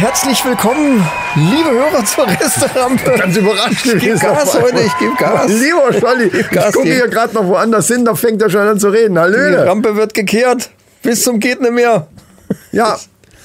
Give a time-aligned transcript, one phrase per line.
[0.00, 1.04] Herzlich willkommen,
[1.34, 3.04] liebe Hörer zur Restaurante.
[3.18, 5.50] Ganz überrascht Ich gebe Gas heute, ich gebe Gas.
[5.50, 6.96] Lieber Scholli, ich Gas gucke geben.
[6.98, 9.14] hier gerade noch woanders hin, da fängt er schon an zu reden.
[9.14, 9.66] Die Hallöle.
[9.66, 10.70] Rampe wird gekehrt.
[11.02, 12.06] Bis zum geht nicht mehr.
[12.70, 12.96] Ja,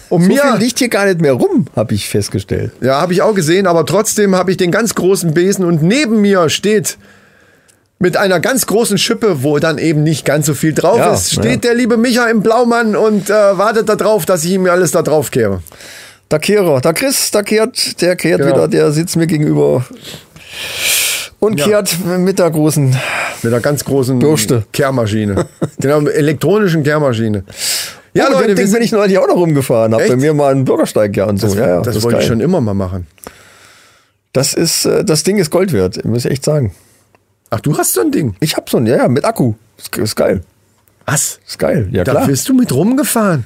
[0.10, 2.72] und So mir, viel liegt hier gar nicht mehr rum, habe ich festgestellt.
[2.82, 6.22] ja, habe ich auch gesehen, aber trotzdem habe ich den ganz großen Besen und neben
[6.22, 6.98] mir steht
[7.98, 11.32] mit einer ganz großen Schippe, wo dann eben nicht ganz so viel drauf Ja, ist,
[11.32, 11.56] steht ja.
[11.72, 15.32] der liebe Micha im Blaumann und äh, wartet darauf, dass ich ihm alles da drauf
[15.32, 15.62] kehre.
[16.32, 18.56] Der Kehrer, der Chris, der kehrt, der kehrt Genau.
[18.56, 19.86] wieder, der sitzt mir gegenüber
[21.40, 21.66] und Ja.
[21.68, 22.96] kehrt mit der großen.
[23.44, 24.64] Mit einer ganz großen Bürste.
[24.72, 25.46] Kehrmaschine.
[25.80, 27.44] genau, mit elektronischen Kehrmaschine.
[28.16, 29.94] Ja, oh, Leute, Ding sind, bin ich neulich auch noch rumgefahren.
[29.94, 30.10] Hab Echt?
[30.12, 31.48] bei mir mal einen Bürgersteig ja und so.
[31.48, 33.08] das, ja, ja, das, ist wollte ich schon immer mal machen.
[34.34, 36.74] Das ist, äh, das Ding ist Gold wert, muss ich echt sagen.
[37.50, 38.36] Ach, du hast so ein Ding.
[38.40, 39.54] Ich hab so ein, ja, ja, mit Akku.
[39.78, 40.42] Ist, ist geil.
[41.06, 41.40] Was?
[41.48, 41.88] Ist geil.
[41.92, 42.28] Ja, Da klar.
[42.28, 43.46] bist du mit rumgefahren.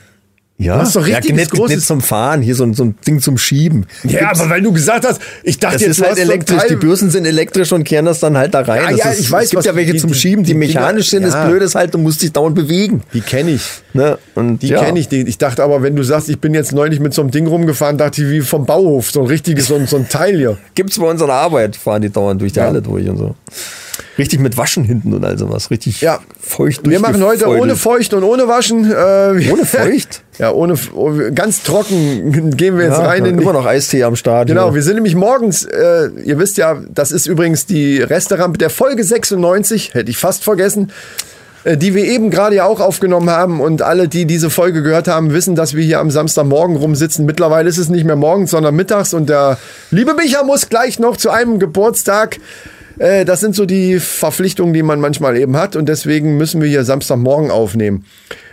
[0.60, 2.84] Ja, Du hast doch ja, richtiges nicht, großes- nicht zum Fahren, hier so ein, so
[2.86, 3.86] ein Ding zum Schieben.
[4.04, 6.64] Ja, aber weil du gesagt hast, ich dachte Das jetzt, ist halt elektrisch.
[6.68, 8.82] Die Bürsten sind elektrisch und kehren das dann halt da rein.
[8.82, 10.54] Ja, das ja, ist, ich weiß, es gibt was ja welche die- zum Schieben, die,
[10.56, 11.22] die Dinger- mechanisch sind.
[11.22, 11.30] ja.
[11.30, 13.04] Das Blöde ist halt, du musst dich dauernd bewegen.
[13.14, 13.62] Die kenne ich.
[13.94, 14.18] Ne?
[14.34, 14.84] Und Die ja.
[14.84, 15.08] kenne ich.
[15.08, 17.46] Die, ich dachte aber, wenn du sagst, ich bin jetzt neulich mit so einem Ding
[17.46, 20.58] rumgefahren, dachte ich wie vom Bauhof, so ein richtiges, so ein, so ein Teil hier.
[20.74, 23.36] Gibt's bei uns an der Arbeit, fahren die dauernd durch die Halle durch und so.
[24.18, 25.70] Richtig mit Waschen hinten und all sowas.
[25.70, 26.20] Richtig Ja.
[26.40, 28.90] feucht Wir machen heute ohne Feucht und ohne Waschen.
[28.92, 30.24] Äh, Ohne Feucht?
[30.40, 34.04] ja, ohne oh, ganz trocken gehen wir jetzt Ja, rein in die, immer noch Eistee
[34.04, 34.48] am Start.
[34.48, 34.76] Genau, hier.
[34.76, 39.04] wir sind nämlich morgens, äh, ihr wisst ja, das ist übrigens die Resterampe der Folge
[39.04, 40.92] 96, hätte ich fast vergessen,
[41.64, 43.62] äh, die wir eben gerade ja auch aufgenommen haben.
[43.62, 47.26] Und alle, die diese Folge gehört haben, wissen, dass wir hier am Samstagmorgen rumsitzen.
[47.26, 49.14] Mittlerweile ist es nicht mehr morgens, sondern mittags.
[49.14, 49.58] Und der
[49.92, 52.38] liebe Micha muss gleich noch zu einem Geburtstag.
[53.00, 55.76] Äh, das sind so die Verpflichtungen, die man manchmal eben hat.
[55.76, 58.06] Und deswegen müssen wir hier Samstagmorgen aufnehmen.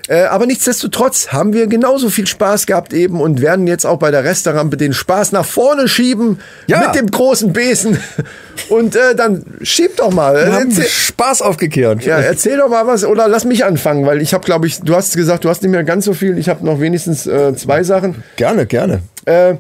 [0.07, 4.11] Äh, aber nichtsdestotrotz haben wir genauso viel Spaß gehabt eben und werden jetzt auch bei
[4.11, 6.81] der Restaurante den Spaß nach vorne schieben Ja.
[6.81, 7.97] mit dem großen Besen.
[8.69, 10.35] Und äh, dann schieb doch mal.
[10.47, 12.05] Wir haben Spaß aufgekehrt.
[12.05, 14.95] ja, erzähl doch mal was oder lass mich anfangen, weil ich habe, glaube ich, du
[14.95, 16.39] hast gesagt, du hast nicht mehr ganz so viel.
[16.39, 18.23] Ich habe noch wenigstens äh, zwei Sachen.
[18.37, 19.01] Gerne, gerne.
[19.25, 19.55] Äh,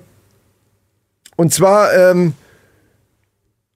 [1.37, 2.35] und zwar, ähm,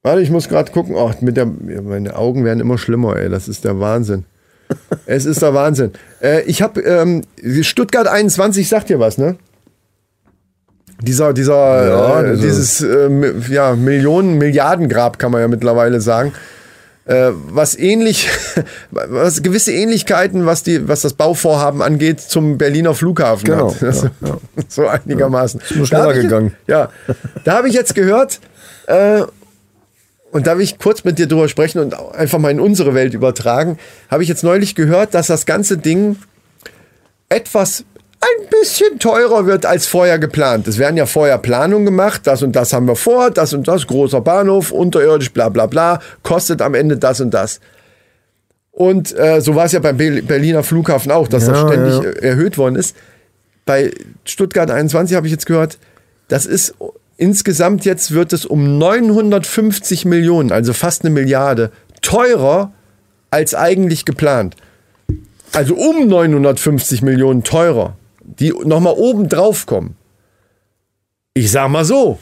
[0.03, 0.94] warte, ich muss gerade gucken.
[0.97, 3.28] Oh, mit der, meine Augen werden immer schlimmer, ey.
[3.28, 4.25] Das ist der Wahnsinn.
[5.06, 5.92] es ist der Wahnsinn.
[6.22, 7.22] Äh, ich habe ähm,
[7.62, 9.37] Stuttgart 21 sagt dir was, ne?
[11.03, 13.08] Dieser, dieser, Ja, diese- dieses äh,
[13.50, 16.32] ja, Millionen, Milliardengrab kann man ja mittlerweile sagen.
[17.04, 18.28] Äh, was ähnlich,
[18.91, 23.81] was gewisse Ähnlichkeiten, was die, was das Bauvorhaben angeht, zum Berliner Flughafen Genau, hat.
[23.82, 24.06] Das,
[24.69, 25.60] So einigermaßen.
[25.76, 26.53] nur schneller Da hab ich- gegangen.
[26.66, 26.91] Ja,
[27.44, 28.41] da habe ich jetzt gehört,
[28.88, 29.22] äh,
[30.33, 33.15] und da will ich kurz mit dir drüber sprechen und einfach mal in unsere Welt
[33.15, 33.78] übertragen,
[34.11, 36.16] habe ich jetzt neulich gehört, dass das ganze Ding
[37.28, 37.84] etwas
[38.21, 40.67] ein bisschen teurer wird als vorher geplant.
[40.67, 43.87] Es werden ja vorher Planungen gemacht, das und das haben wir vor, das und das,
[43.87, 47.61] großer Bahnhof, unterirdisch, bla bla bla, kostet am Ende das und das.
[48.72, 51.94] Und äh, so war es ja beim Be- Berliner Flughafen auch, dass das Ja, ständig
[51.94, 52.11] ja.
[52.11, 52.97] äh, erhöht worden ist.
[53.65, 53.93] Bei
[54.25, 55.78] Stuttgart 21 habe ich jetzt gehört,
[56.28, 56.75] das ist
[57.19, 61.71] insgesamt jetzt wird es um 950 Millionen, also fast eine Milliarde,
[62.01, 62.73] teurer
[63.31, 64.56] als eigentlich geplant.
[65.53, 69.97] Also um 950 Millionen teurer, die nochmal oben drauf kommen.
[71.34, 72.19] Ich sag mal so.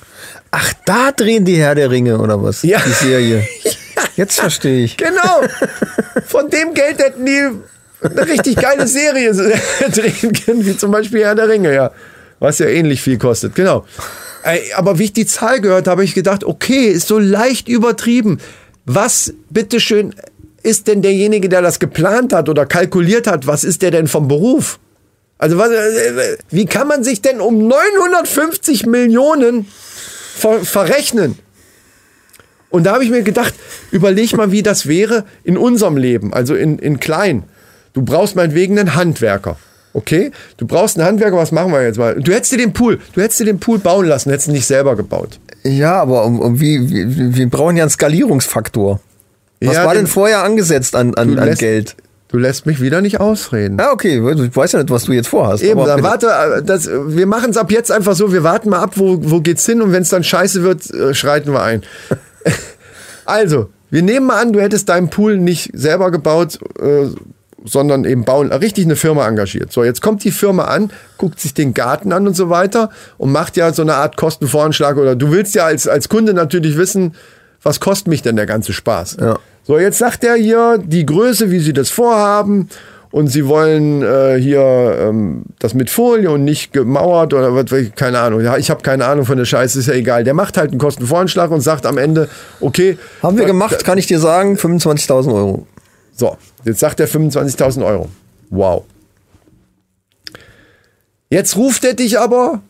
[0.50, 2.62] Ach, da drehen die Herr der Ringe oder was?
[2.62, 2.80] Ja.
[2.84, 3.46] Die Serie.
[4.16, 4.96] Jetzt verstehe ich.
[4.96, 5.42] Genau.
[6.26, 7.50] Von dem Geld hätten die
[8.02, 9.32] eine richtig geile Serie
[9.92, 11.90] drehen können, wie zum Beispiel Herr der Ringe, ja.
[12.38, 13.86] Was ja ähnlich viel kostet, genau.
[14.76, 18.38] Aber wie ich die Zahl gehört habe, habe ich gedacht, okay, ist so leicht übertrieben.
[18.84, 20.14] Was, bitteschön,
[20.62, 24.28] ist denn derjenige, der das geplant hat oder kalkuliert hat, was ist der denn vom
[24.28, 24.78] Beruf?
[25.38, 29.66] Also was, äh, wie kann man sich denn um 950 Millionen
[30.36, 31.38] ver verrechnen?
[32.70, 33.54] Und da habe ich mir gedacht,
[33.90, 37.44] überleg mal, wie das wäre in unserem Leben, also in, in klein.
[37.92, 39.56] Du brauchst meinetwegen einen Handwerker.
[39.96, 40.30] Okay?
[40.58, 42.16] Du brauchst einen Handwerker, was machen wir jetzt mal?
[42.20, 44.66] Du hättest dir den Pool, du hättest dir den Pool bauen lassen, hättest ihn nicht
[44.66, 45.40] selber gebaut.
[45.64, 49.00] Ja, aber um, um wie, wie, wir brauchen ja einen Skalierungsfaktor.
[49.62, 51.96] Was Ja, war den- denn vorher angesetzt an, an, an lässt- Geld?
[52.28, 53.78] Du lässt mich wieder nicht ausreden.
[53.78, 55.62] Ja, okay, ich weiß ja nicht, was du jetzt vorhast.
[55.62, 58.80] Eben, dann warte, äh, das, wir machen es ab jetzt einfach so, wir warten mal
[58.80, 61.82] ab, wo, wo geht's hin und wenn es dann scheiße wird, äh, schreiten wir ein.
[63.24, 67.06] also, wir nehmen mal an, du hättest deinen Pool nicht selber gebaut, äh,
[67.64, 69.72] sondern eben bauen, richtig eine Firma engagiert.
[69.72, 73.32] So, jetzt kommt die Firma an, guckt sich den Garten an und so weiter und
[73.32, 77.14] macht ja so eine Art Kostenvoranschlag oder du willst ja als, als Kunde natürlich wissen,
[77.62, 79.16] was kostet mich denn der ganze Spaß?
[79.20, 79.38] Ja.
[79.64, 82.68] So, jetzt sagt er hier die Größe, wie sie das vorhaben
[83.10, 87.64] und sie wollen äh, hier ähm, das mit Folie und nicht gemauert oder was,
[87.96, 88.42] keine Ahnung.
[88.42, 90.22] Ja, ich habe keine Ahnung von der Scheiße, ist ja egal.
[90.22, 92.28] Der macht halt einen Kostenvoranschlag und sagt am Ende,
[92.60, 92.98] okay.
[93.22, 95.66] Haben wir gemacht, kann ich dir sagen, 25.000 Euro.
[96.16, 98.08] So, jetzt sagt er 25.000 Euro.
[98.48, 98.84] Wow.
[101.28, 102.62] Jetzt ruft er dich aber.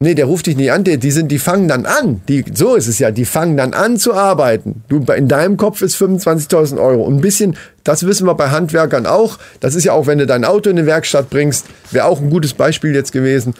[0.00, 2.22] Nee, der ruft dich nicht an, die, die sind, die fangen dann an.
[2.28, 4.84] Die, so ist es ja, die fangen dann an zu arbeiten.
[4.88, 7.02] Du, in deinem Kopf ist 25.000 Euro.
[7.02, 9.38] Und ein bisschen, das wissen wir bei Handwerkern auch.
[9.58, 12.30] Das ist ja auch, wenn du dein Auto in die Werkstatt bringst, wäre auch ein
[12.30, 13.54] gutes Beispiel jetzt gewesen.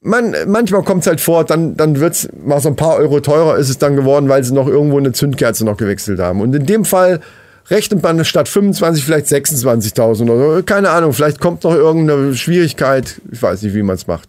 [0.00, 3.18] Man, manchmal kommt es halt vor, dann, dann wird es mal so ein paar Euro
[3.18, 6.40] teurer ist es dann geworden, weil sie noch irgendwo eine Zündkerze noch gewechselt haben.
[6.40, 7.20] Und in dem Fall
[7.68, 10.62] rechnet man statt 25 vielleicht 26.000 oder.
[10.62, 13.20] Keine Ahnung, vielleicht kommt noch irgendeine Schwierigkeit.
[13.32, 14.28] Ich weiß nicht, wie man es macht.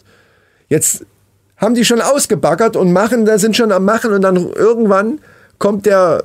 [0.70, 1.06] Jetzt
[1.58, 5.20] haben die schon ausgebaggert und machen, da sind schon am Machen und dann irgendwann
[5.58, 6.24] kommt der,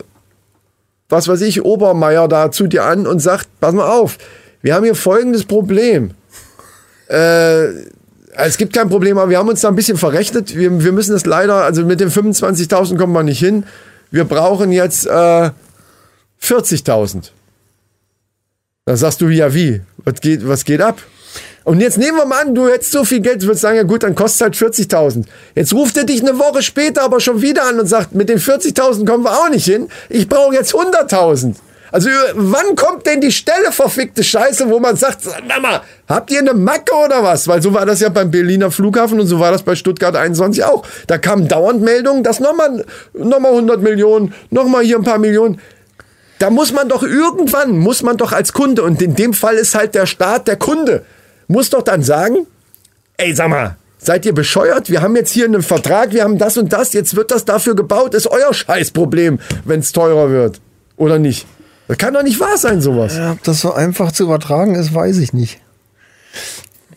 [1.09, 4.17] was weiß ich, Obermeier da zu dir an und sagt, pass mal auf,
[4.63, 6.13] wir haben hier folgendes Problem.
[7.09, 7.67] Äh,
[8.37, 10.57] es gibt kein Problem, aber wir haben uns da ein bisschen verrechnet.
[10.57, 13.65] Wir, wir müssen das leider, also mit den 25.000 kommen wir nicht hin.
[14.11, 15.51] Wir brauchen jetzt äh,
[16.43, 17.31] 40.000.
[18.87, 19.81] Da sagst du, ja wie?
[19.99, 21.01] Was geht, was geht ab?
[21.65, 23.85] Und jetzt nehmen wir mal an, du hättest so viel Geld, du würdest sagen, ja
[23.85, 25.25] gut, dann kostet halt 40.000.
[25.55, 28.39] Jetzt ruft er dich eine Woche später aber schon wieder an und sagt, mit den
[28.39, 29.89] 40.000 kommen wir auch nicht hin.
[30.11, 31.55] Ich brauche jetzt 100.000.
[31.95, 36.41] Also wann kommt denn die Stelle verfickte Scheiße, wo man sagt, na mal, habt ihr
[36.41, 37.47] eine Macke oder was?
[37.47, 40.65] Weil so war das ja beim Berliner Flughafen und so war das bei Stuttgart 21
[40.65, 40.85] auch.
[41.07, 45.61] Da kamen dauernd Meldungen, dass nochmal noch mal 100 Millionen, nochmal hier ein paar Millionen.
[46.41, 49.77] Da muss man doch irgendwann, muss man doch als Kunde, und in dem Fall ist
[49.77, 51.05] halt der Staat der Kunde,
[51.47, 52.49] muss doch dann sagen,
[53.19, 54.91] ey, sag mal, seid ihr bescheuert?
[54.91, 57.77] Wir haben jetzt hier einen Vertrag, wir haben das und das, jetzt wird das dafür
[57.77, 60.61] gebaut, ist euer Scheißproblem, wenn es teurer wird.
[60.97, 61.47] Oder nicht?
[61.89, 63.17] Das kann doch nicht wahr sein, sowas.
[63.17, 65.61] Ja, ob das so einfach zu übertragen ist, weiß ich nicht.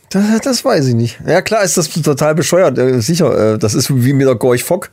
[0.10, 1.20] Das, das weiß ich nicht.
[1.28, 2.78] Ja, klar ist das total bescheuert.
[3.04, 4.90] sicher, das ist wie mit der Gorch Fock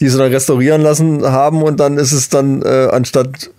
[0.00, 3.50] die sie dann restaurieren lassen haben und dann ist es dann äh, anstatt,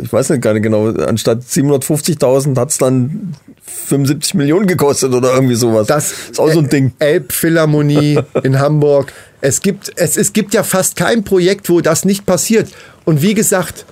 [0.00, 3.34] ich weiß nicht gar nicht genau, anstatt 750.000 hat es dann
[3.86, 5.88] 75 Millionen gekostet oder irgendwie sowas.
[5.88, 6.92] Das ist auch so ein Ding.
[7.00, 9.12] Elbphilharmonie in Hamburg.
[9.40, 12.70] Es gibt, es, es gibt ja fast kein Projekt, wo das nicht passiert.
[13.04, 13.84] Und wie gesagt,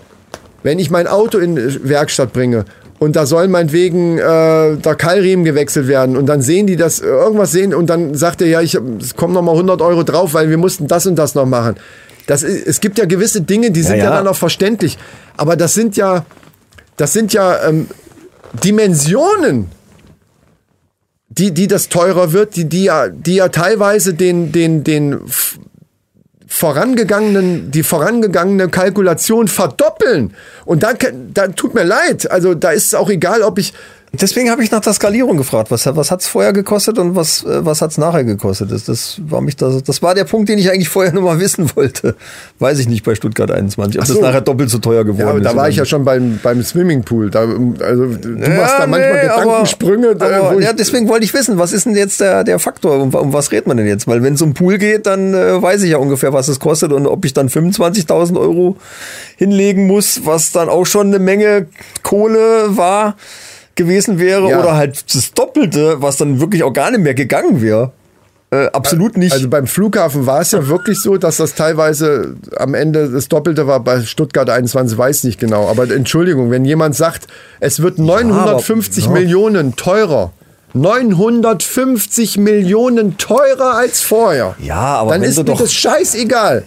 [0.66, 1.56] wenn ich mein Auto in
[1.88, 2.64] Werkstatt bringe
[2.98, 7.52] und da soll meinetwegen äh, der Keilriemen gewechselt werden und dann sehen die das, irgendwas
[7.52, 10.50] sehen und dann sagt er, ja, ich es kommen noch mal 100 Euro drauf, weil
[10.50, 11.76] wir mussten das und das noch machen.
[12.26, 14.10] Das, es gibt ja gewisse Dinge, die sind ja, ja.
[14.10, 14.98] ja dann auch verständlich,
[15.36, 16.26] aber das sind ja,
[16.96, 17.86] das sind ja ähm,
[18.64, 19.68] Dimensionen,
[21.28, 25.20] die, die das teurer wird, die, die ja, die ja teilweise den, den, den
[26.46, 30.34] vorangegangenen, die vorangegangene Kalkulation verdoppeln.
[30.64, 30.92] Und da,
[31.34, 32.30] da tut mir leid.
[32.30, 33.74] Also da ist es auch egal, ob ich
[34.20, 35.70] Deswegen habe ich nach der Skalierung gefragt.
[35.70, 38.70] Was, was hat es vorher gekostet und was, äh, was hat es nachher gekostet?
[38.72, 41.40] Das, das, war mich das, das war der Punkt, den ich eigentlich vorher nur mal
[41.40, 42.16] wissen wollte.
[42.58, 44.14] Weiß ich nicht bei Stuttgart 21, ob so.
[44.14, 45.44] das nachher doppelt so teuer geworden ja, aber ist.
[45.44, 47.30] Da war ich ja schon beim, beim Swimmingpool.
[47.30, 50.10] Da, also, du ja, machst da manchmal nee, Gedankensprünge.
[50.10, 53.00] Aber, da, aber, ja, deswegen wollte ich wissen, was ist denn jetzt der, der Faktor?
[53.00, 54.06] Um, um was redet man denn jetzt?
[54.06, 56.92] Weil wenn es um Pool geht, dann äh, weiß ich ja ungefähr, was es kostet
[56.92, 58.76] und ob ich dann 25.000 Euro
[59.36, 61.66] hinlegen muss, was dann auch schon eine Menge
[62.02, 63.16] Kohle war
[63.76, 64.60] gewesen wäre ja.
[64.60, 67.92] oder halt das Doppelte, was dann wirklich auch gar nicht mehr gegangen wäre.
[68.50, 69.32] Äh, absolut nicht.
[69.32, 73.66] Also beim Flughafen war es ja wirklich so, dass das teilweise am Ende das Doppelte
[73.66, 73.80] war.
[73.80, 75.68] Bei Stuttgart 21 weiß nicht genau.
[75.68, 77.26] Aber Entschuldigung, wenn jemand sagt,
[77.58, 80.32] es wird 950 ja, aber, Millionen teurer,
[80.74, 84.54] 950 Millionen teurer als vorher.
[84.60, 86.64] Ja, aber dann ist mir das scheißegal.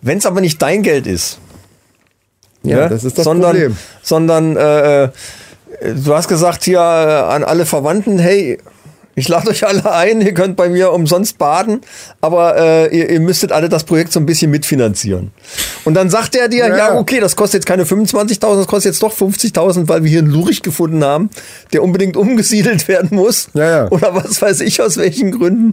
[0.00, 1.38] Wenn es aber nicht dein Geld ist.
[2.62, 3.76] Ja, ja das ist das sondern, Problem.
[4.02, 5.08] Sondern äh, äh
[5.80, 8.58] du hast gesagt hier äh, an alle Verwandten, hey,
[9.18, 11.80] ich lade euch alle ein, ihr könnt bei mir umsonst baden,
[12.20, 15.32] aber äh, ihr, ihr, müsstet alle das Projekt so ein bisschen mitfinanzieren.
[15.84, 18.92] Und dann sagt er dir, ja, ja okay, das kostet jetzt keine 25.000, das kostet
[18.92, 21.30] jetzt doch 50.000, weil wir hier einen Lurich gefunden haben,
[21.72, 23.48] der unbedingt umgesiedelt werden muss.
[23.54, 23.88] Ja, ja.
[23.90, 25.72] Oder was weiß ich aus welchen Gründen.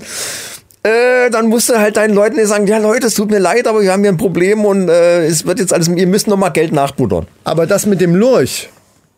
[0.81, 3.81] Äh, dann musst du halt deinen Leuten sagen, ja Leute, es tut mir leid, aber
[3.81, 6.49] wir haben hier ein Problem und äh, es wird jetzt alles, ihr müsst noch mal
[6.49, 7.25] Geld nachbuddern.
[7.43, 8.69] Aber das mit dem Lurch,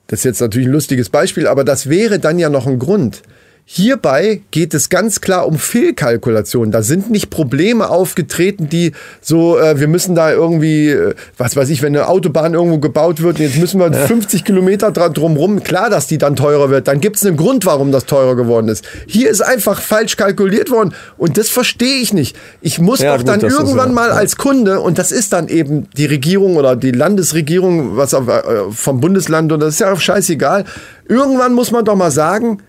[0.07, 3.21] das ist jetzt natürlich ein lustiges Beispiel, aber das wäre dann ja noch ein Grund.
[3.69, 6.71] Hierbei geht es ganz klar um Fehlkalkulation.
[6.71, 11.67] Da sind nicht Probleme aufgetreten, die so, äh, wir müssen da irgendwie, äh, was weiß
[11.67, 15.63] ich, wenn eine Autobahn irgendwo gebaut wird, jetzt müssen wir 50 Kilometer dran drumrum.
[15.63, 16.87] Klar, dass die dann teurer wird.
[16.87, 18.85] Dann gibt es einen Grund, warum das teurer geworden ist.
[19.05, 22.37] Hier ist einfach falsch kalkuliert worden und das verstehe ich nicht.
[22.61, 24.15] Ich muss Ja, doch gut, dann irgendwann ja- mal ja.
[24.15, 28.41] als Kunde, und das ist dann eben die Regierung oder die Landesregierung, was auf, äh,
[28.71, 30.63] vom Bundesland, und das ist ja auch scheißegal.
[31.09, 32.59] Irgendwann muss man doch mal sagen,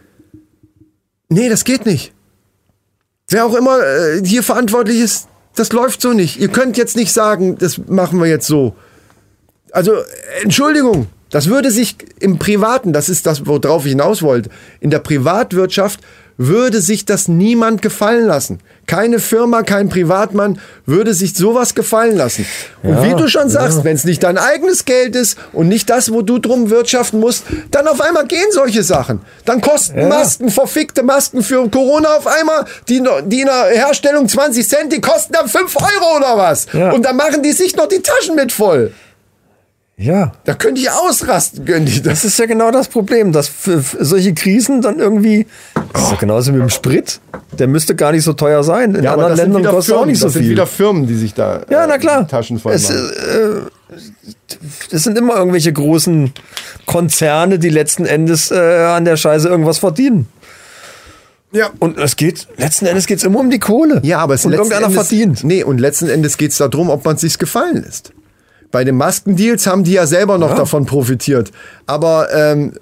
[1.29, 2.13] nee, das geht nicht.
[3.29, 6.39] Wer auch immer äh, hier verantwortlich ist, das läuft so nicht.
[6.39, 8.75] Ihr könnt jetzt nicht sagen, das machen wir jetzt so.
[9.73, 9.93] Also,
[10.43, 15.01] Entschuldigung, das würde sich im Privaten, das ist das, worauf ich hinaus wollte, in der
[15.01, 16.01] Privatwirtschaft
[16.39, 18.61] würde sich das niemand gefallen lassen.
[18.87, 22.47] Keine Firma, kein Privatmann würde sich sowas gefallen lassen.
[22.83, 26.13] Und wie du schon sagst, wenn es nicht dein eigenes Geld ist und nicht das,
[26.13, 27.43] wo du drum wirtschaften musst,
[27.73, 29.21] dann auf einmal gehen solche Sachen.
[29.45, 30.09] Dann kosten Ja.
[30.09, 35.01] Masken, verfickte Masken für Corona auf einmal, die, die in der Herstellung 20 Cent, die
[35.01, 36.67] kosten dann 5 Euro oder was.
[36.73, 36.93] Ja.
[36.93, 38.93] Und dann machen die sich noch die Taschen mit voll.
[40.01, 40.33] Ja.
[40.45, 42.23] Da könnte ich ausrasten, können die das.
[42.23, 45.47] Das ist ja genau das Problem, dass für, für solche Krisen dann irgendwie,
[45.93, 47.21] das ist ja genauso wie mit dem Sprit,
[47.59, 48.95] der müsste gar nicht so teuer sein.
[48.95, 50.53] In anderen Ländern kostet er auch nicht so das sind viel.
[50.53, 52.29] wieder Firmen, die sich da Ja, äh, na klar.
[52.29, 53.67] Taschen voll Es, machen.
[54.93, 56.33] Das sind immer irgendwelche großen
[56.87, 60.29] Konzerne, die letzten Endes äh, an der Scheiße irgendwas verdienen.
[61.51, 61.71] ja.
[61.81, 64.01] Und es geht, letzten Endes geht es immer um die Kohle.
[64.05, 65.43] Ja, aber es und letzten irgendeiner Endes, verdient.
[65.43, 68.13] Nee, und letzten Endes geht es darum, ob man es sich gefallen lässt.
[68.71, 70.57] Bei den Maskendeals haben die ja selber noch Ja.
[70.57, 71.51] davon profitiert.
[71.87, 72.73] Aber ähm,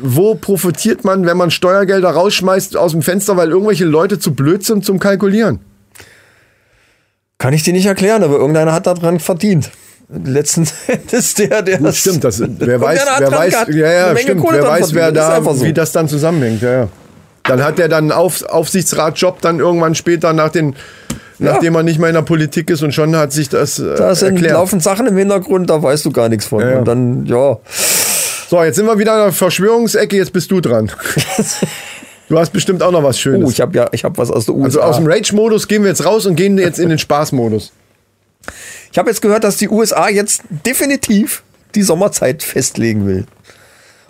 [0.00, 4.64] wo profitiert man, wenn man Steuergelder rausschmeißt aus dem Fenster, weil irgendwelche Leute zu blöd
[4.64, 5.60] sind zum Kalkulieren?
[7.38, 9.70] Kann ich dir nicht erklären, aber irgendeiner hat daran verdient.
[10.08, 14.62] Letzten Endes der, der Gut, stimmt, das, wer weiß, wer weiß, ja, ja, stimmt, wer
[14.62, 15.64] weiß, wer da, so.
[15.64, 16.88] wie das dann zusammenhängt, ja, ja.
[17.44, 20.76] Dann hat er dann einen Auf, Aufsichtsratjob dann irgendwann später nach den,
[21.42, 24.14] nachdem er nicht mehr in der Politik ist und schon hat sich das äh, Da
[24.14, 24.54] sind erklärt.
[24.54, 26.62] laufen Sachen im Hintergrund, da weißt du gar nichts von.
[26.62, 27.58] Und dann, ja.
[28.48, 30.90] So, jetzt sind wir wieder in der Verschwörungsecke, jetzt bist du dran.
[32.28, 33.48] du hast bestimmt auch noch was Schönes.
[33.48, 34.80] Oh, ich habe ja, ich habe was aus der USA.
[34.80, 37.72] also aus dem Rage-Modus gehen wir jetzt raus und gehen jetzt in den Spaß-Modus.
[38.90, 41.42] ich habe jetzt gehört, dass die USA jetzt definitiv
[41.74, 43.24] die Sommerzeit festlegen will.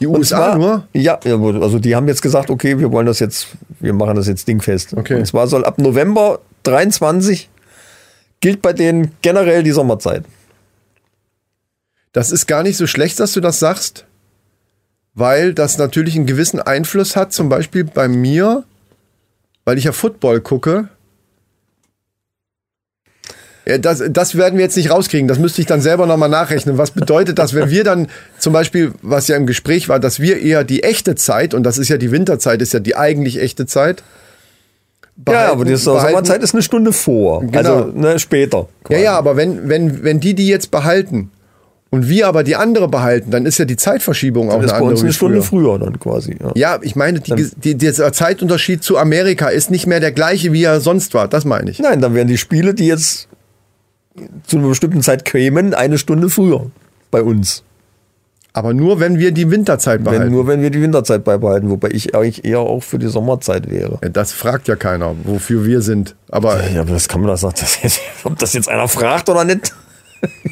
[0.03, 0.89] Die USA zwar, nur?
[0.93, 3.47] Ja, ja, also die haben jetzt gesagt, okay, wir wollen das jetzt,
[3.79, 4.95] wir machen das jetzt dingfest.
[4.95, 5.15] Okay.
[5.15, 7.49] Und zwar soll ab November 23
[8.41, 10.25] gilt bei denen generell die Sommerzeit.
[12.11, 14.05] Das ist gar nicht so schlecht, dass du das sagst,
[15.15, 18.65] weil das natürlich einen gewissen Einfluss hat, zum Beispiel bei mir,
[19.65, 20.89] weil ich ja Football gucke.
[23.67, 25.29] Ja, das, das werden wir jetzt nicht rauskriegen.
[25.29, 26.79] Das müsste ich dann selber nochmal nachrechnen.
[26.79, 30.41] Was bedeutet das, wenn wir dann zum Beispiel, was ja im Gespräch war, dass wir
[30.41, 33.67] eher die echte Zeit, und das ist ja die Winterzeit, ist ja die eigentlich echte
[33.67, 34.03] Zeit.
[35.17, 37.41] ja, behalten- aber die Sommerzeit ist eine Stunde vor.
[37.43, 37.57] Genau.
[37.59, 38.59] Also ne, später.
[38.59, 39.03] Ja, quasi.
[39.03, 41.31] ja, aber wenn, wenn, wenn die die jetzt behalten
[41.91, 44.81] und wir aber die andere behalten, dann ist ja die Zeitverschiebung auch Das ist eine
[44.81, 45.65] bei andere uns eine Stunde früher.
[45.75, 46.37] früher dann quasi.
[46.41, 46.51] Ja.
[46.55, 50.65] Ja, ich meine, die, die, dieser Zeitunterschied zu Amerika ist nicht mehr der gleiche, wie
[50.65, 51.29] er sonst war.
[51.29, 51.79] Das meine ich.
[51.79, 53.29] Nein, dann wären die Spiele, die jetzt
[54.47, 56.71] zu einer bestimmten Zeit kämen, eine Stunde früher
[57.11, 57.63] bei uns.
[58.55, 60.33] Aber nur, wenn wir die Winterzeit Wenn, behalten.
[60.33, 63.99] nur wenn wir die Winterzeit beibehalten, wobei ich eigentlich eher auch für die Sommerzeit wäre.
[64.13, 66.15] Das fragt ja keiner, wofür wir sind.
[66.31, 67.43] Aber Ja, aber das kann man das
[67.83, 69.73] jetzt, ob das jetzt einer fragt oder nicht.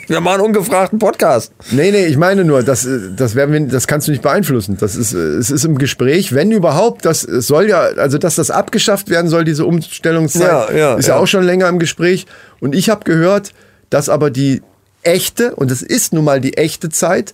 [0.08, 1.52] Wir machen ungefragten Podcast.
[1.70, 4.76] nee, nee, ich meine nur, das, äh, das, werden wir, das kannst du nicht beeinflussen.
[4.80, 8.50] Das ist, äh, es ist im Gespräch, wenn überhaupt, das soll ja, also dass das
[8.50, 11.20] abgeschafft werden soll, diese Umstellungszeit, Ja, ja, ist ja, ja.
[11.20, 12.26] auch schon länger im Gespräch.
[12.60, 13.52] Und ich habe gehört,
[13.90, 14.62] dass aber die
[15.02, 17.32] echte, und es ist nun mal die echte Zeit,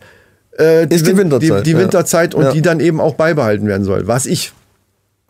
[0.59, 1.78] äh, Ist die Win- Winterzeit, die, die.
[1.78, 4.07] Winterzeit und die dann eben auch beibehalten werden soll.
[4.07, 4.52] Was ich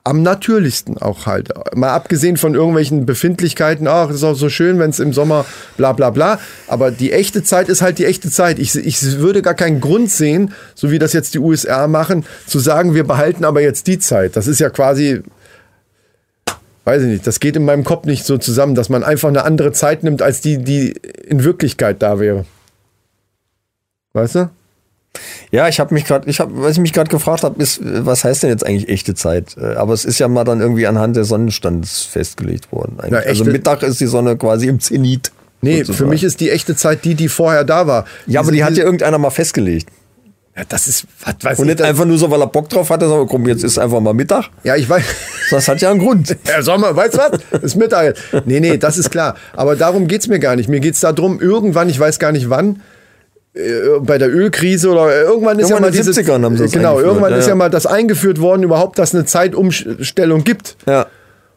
[0.07, 1.51] am natürlichsten auch halt.
[1.75, 5.45] Mal abgesehen von irgendwelchen Befindlichkeiten, ach, ist auch so schön, wenn es im Sommer
[5.77, 6.39] bla bla bla.
[6.69, 8.61] Aber die echte Zeit ist halt die echte Zeit.
[8.61, 12.61] Ich, ich würde gar keinen Grund sehen, so wie das jetzt die USA machen, zu
[12.61, 14.37] sagen, wir behalten aber jetzt die Zeit.
[14.37, 15.23] Das ist ja quasi,
[16.85, 19.43] weiß ich nicht, das geht in meinem Kopf nicht so zusammen, dass man einfach eine
[19.43, 20.93] andere Zeit nimmt, als die, die
[21.27, 22.45] in Wirklichkeit da wäre.
[24.13, 24.51] Weißt du?
[25.51, 28.25] Ja, ich habe mich gerade, ich habe, was ich mich gerade gefragt habe, ist, was
[28.25, 29.57] heißt denn jetzt eigentlich echte Zeit?
[29.61, 32.99] Äh, Aber es ist ja mal dann irgendwie anhand des Sonnenstands festgelegt worden.
[33.11, 35.33] Ja, also Mittag ist die Sonne quasi im Zenit.
[35.63, 35.97] Nee, sozusagen.
[35.99, 38.05] für mich ist die echte Zeit die, die vorher da war.
[38.27, 39.89] Ja, aber Diese- die hat ja irgendeiner mal festgelegt.
[40.57, 41.69] Ja, das ist, was weiß Und ich.
[41.71, 44.01] nicht das- einfach nur so, weil er Bock drauf hatte, sondern komm, jetzt ist einfach
[44.01, 44.49] mal Mittag.
[44.65, 45.05] Ja, ich weiß.
[45.51, 46.35] Das hat ja einen Grund.
[46.45, 47.63] Herr Sommer, weißt du was?
[47.63, 48.23] Ist Mittag jetzt.
[48.47, 49.37] Nee, nee, das ist klar.
[49.55, 50.69] Aber darum geht's mir gar nicht.
[50.69, 52.81] Mir geht's darum, irgendwann, ich weiß gar nicht wann,
[54.01, 56.65] bei der Ölkrise oder irgendwann ist Irgendwann ja mal in den diese 70ern haben sie
[56.65, 57.55] das genau irgendwann ja, ist ja.
[57.55, 61.07] mal das eingeführt worden überhaupt dass eine Zeitumstellung gibt Ja.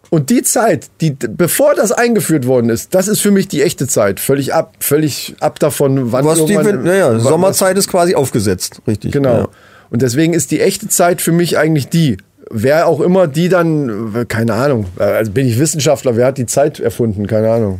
[0.09, 3.87] und die Zeit die bevor das eingeführt worden ist das ist für mich die echte
[3.87, 9.11] Zeit völlig ab völlig ab davon wann Was die, naja, Sommerzeit ist quasi aufgesetzt, richtig.
[9.11, 9.33] Genau.
[9.33, 9.47] Ja.
[9.89, 12.17] Und deswegen ist die echte Zeit für mich eigentlich die.
[12.51, 16.37] Wer auch immer die dann, äh, keine Ahnung, äh, also bin ich Wissenschaftler, wer hat
[16.37, 17.27] die Zeit erfunden?
[17.27, 17.77] Keine Ahnung.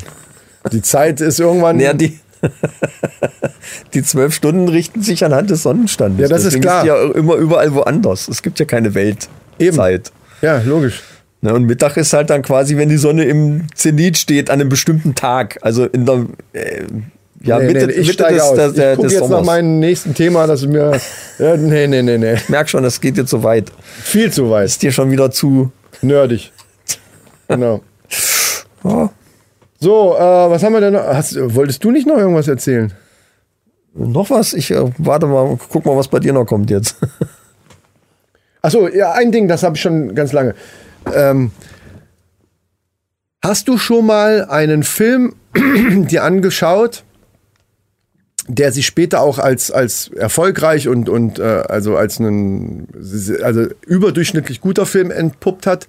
[0.72, 1.80] Die Zeit ist irgendwann.
[1.80, 2.20] Ja, die,
[3.94, 6.22] die zwölf Stunden richten sich anhand des Sonnenstandes.
[6.22, 6.84] Ja, das ist Deswegen klar.
[6.84, 8.28] die ja immer überall woanders.
[8.28, 10.12] Es gibt ja keine Weltzeit.
[10.42, 11.04] ja, logisch.
[11.42, 14.68] Ne, und Mittag ist halt dann quasi, wenn die Sonne im Zenit steht, an einem
[14.70, 15.58] bestimmten Tag.
[15.62, 16.84] Also in der äh,
[17.42, 18.56] ja, Nee, Mitte, nee, ich Mitte des, aus.
[18.56, 19.46] der, der, ich gucke jetzt nach Sommers.
[19.46, 21.00] meinem nächsten Thema, das ist mir.
[21.40, 22.34] Ja, nee, nee, nee, nee.
[22.34, 23.72] Ich merk schon, das geht jetzt so weit.
[24.04, 24.66] Viel zu weit.
[24.66, 25.72] Ist dir schon wieder zu.
[26.02, 26.52] Nerdig.
[27.48, 27.82] Genau.
[28.82, 29.10] Oh,
[29.80, 31.06] So, äh, was haben wir denn noch?
[31.06, 32.94] Hast, wolltest du nicht noch irgendwas erzählen?
[33.94, 34.54] noch was?
[34.54, 36.96] Ich äh, warte mal, guck mal, was bei dir noch kommt jetzt.
[38.62, 40.54] Achso, ja, ein Ding, das habe ich schon ganz lange.
[41.14, 41.52] Ähm,
[43.44, 47.04] hast du schon mal einen Film dir angeschaut,
[48.48, 52.88] der sich später auch als, als erfolgreich und, und äh, also als ein
[53.44, 55.88] also überdurchschnittlich guter Film entpuppt hat,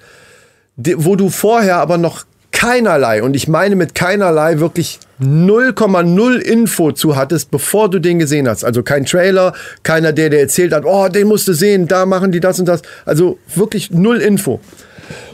[0.76, 2.24] wo du vorher aber noch
[2.60, 8.46] keinerlei, und ich meine mit keinerlei wirklich 0,0 Info zu hattest, bevor du den gesehen
[8.46, 8.64] hast.
[8.64, 12.32] Also kein Trailer, keiner, der dir erzählt hat, oh, den musst du sehen, da machen
[12.32, 12.82] die das und das.
[13.06, 14.60] Also wirklich null Info.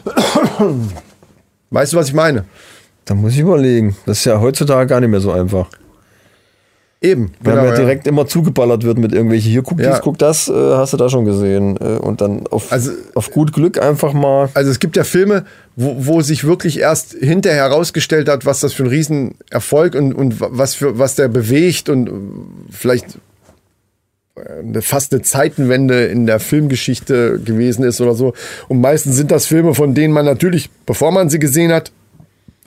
[1.69, 2.45] Weißt du, was ich meine?
[3.03, 3.97] Da muss ich überlegen.
[4.05, 5.67] Das ist ja heutzutage gar nicht mehr so einfach.
[6.99, 7.31] Eben.
[7.41, 7.79] Weil genau, man ja.
[7.79, 9.99] direkt immer zugeballert wird mit irgendwelchen, hier guck dies, Ja.
[9.99, 11.77] guck das, äh, hast du da schon gesehen.
[11.77, 14.49] Äh, und dann auf, Also- auf gut Glück einfach mal.
[14.55, 18.73] Also es gibt ja Filme, wo, wo sich wirklich erst hinterher herausgestellt hat, was das
[18.73, 22.11] für ein Riesenerfolg und, und was, für, was der bewegt und äh,
[22.71, 23.19] vielleicht
[24.35, 28.33] äh, eine, fast eine Zeitenwende in der Filmgeschichte gewesen ist oder so.
[28.69, 31.91] Und meistens sind das Filme, von denen man natürlich, bevor man sie gesehen hat,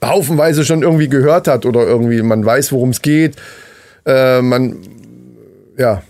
[0.05, 3.35] haufenweise schon irgendwie gehört hat oder irgendwie man weiß, worum es geht.
[4.07, 4.79] Äh, man,
[5.77, 6.03] ja,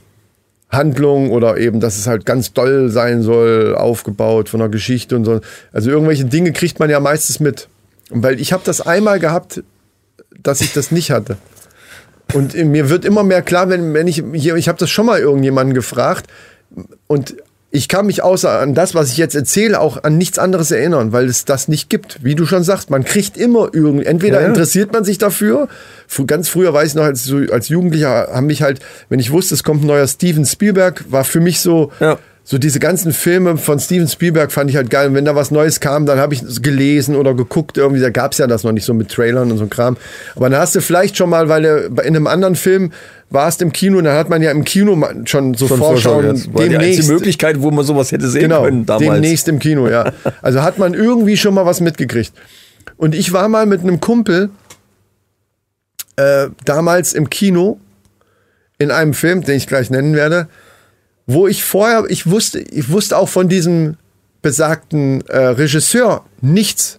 [0.71, 5.25] Handlung oder eben, dass es halt ganz doll sein soll, aufgebaut von der Geschichte und
[5.25, 5.41] so.
[5.73, 7.69] Also irgendwelche Dinge kriegt man ja meistens mit.
[8.11, 9.63] Weil ich habe das einmal gehabt,
[10.43, 11.37] dass ich das nicht hatte.
[12.33, 15.19] Und mir wird immer mehr klar, wenn, wenn ich, hier, ich habe das schon mal
[15.19, 16.31] irgendjemanden gefragt
[17.09, 17.37] und
[17.73, 21.13] ich kann mich außer an das, was ich jetzt erzähle, auch an nichts anderes erinnern,
[21.13, 22.19] weil es das nicht gibt.
[22.25, 25.69] Wie du schon sagst, man kriegt immer irgendwie, entweder Ja, interessiert man sich dafür,
[26.27, 29.63] ganz früher weiß ich noch, als, als Jugendlicher haben mich halt, wenn ich wusste, es
[29.63, 32.19] kommt ein neuer Steven Spielberg, war für mich so, Ja.
[32.51, 35.07] So diese ganzen Filme von Steven Spielberg fand ich halt geil.
[35.07, 37.79] Und wenn da was Neues kam, dann habe ich es gelesen oder geguckt.
[37.79, 39.97] Irgendwie, da gab es ja das noch nicht so mit Trailern und so Kram.
[40.35, 42.91] Aber dann hast du vielleicht schon mal, weil du in einem anderen Film
[43.29, 46.53] warst im Kino, dann hat man ja im Kino schon so Schon Vorschauen jetzt.
[46.53, 49.13] War die einzige Möglichkeit, wo man sowas hätte sehen genau, können damals.
[49.13, 50.11] demnächst im Kino, ja.
[50.43, 52.33] Also hat man irgendwie schon mal was mitgekriegt.
[52.97, 54.51] Und ich war mal mit einem Kumpel
[56.17, 57.79] äh, damals im Kino
[58.79, 60.49] in einem Film, den ich gleich nennen werde,
[61.33, 63.97] wo ich vorher, ich wusste, ich wusste auch von diesem
[64.43, 66.99] besagten äh, Regisseur nichts.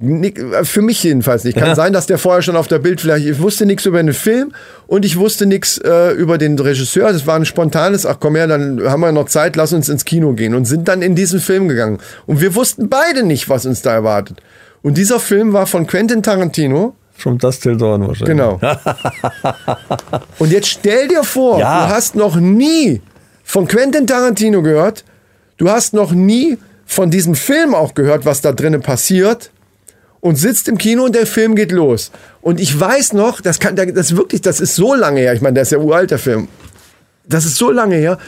[0.00, 1.56] Nick- äh, Für mich jedenfalls nicht.
[1.58, 3.30] Kann sein, dass der vorher schon auf der Bildfläche.
[3.30, 4.52] Ich wusste nichts über den Film
[4.86, 7.12] und ich wusste nichts äh, über den Regisseur.
[7.12, 10.04] Das war ein spontanes, ach komm her, dann haben wir noch Zeit, lass uns ins
[10.04, 11.98] Kino gehen und sind dann in diesen Film gegangen.
[12.26, 14.40] Und wir wussten beide nicht, was uns da erwartet.
[14.82, 16.94] Und dieser Film war von Quentin Tarantino.
[17.16, 18.28] From Dust Till Dawn wahrscheinlich.
[18.36, 18.60] Genau.
[20.38, 21.86] Und jetzt stell dir vor, Ja.
[21.88, 23.00] du hast noch nie
[23.48, 25.04] von Quentin Tarantino gehört,
[25.56, 29.50] du hast noch nie von diesem Film auch gehört, was da drinnen passiert
[30.20, 32.12] und sitzt im Kino und der Film geht los.
[32.42, 35.32] Und ich weiß noch, das kann, das wirklich, das ist so lange her.
[35.32, 36.48] Ich meine, der ist ja uralt, der Film.
[37.26, 38.18] Das ist so lange her.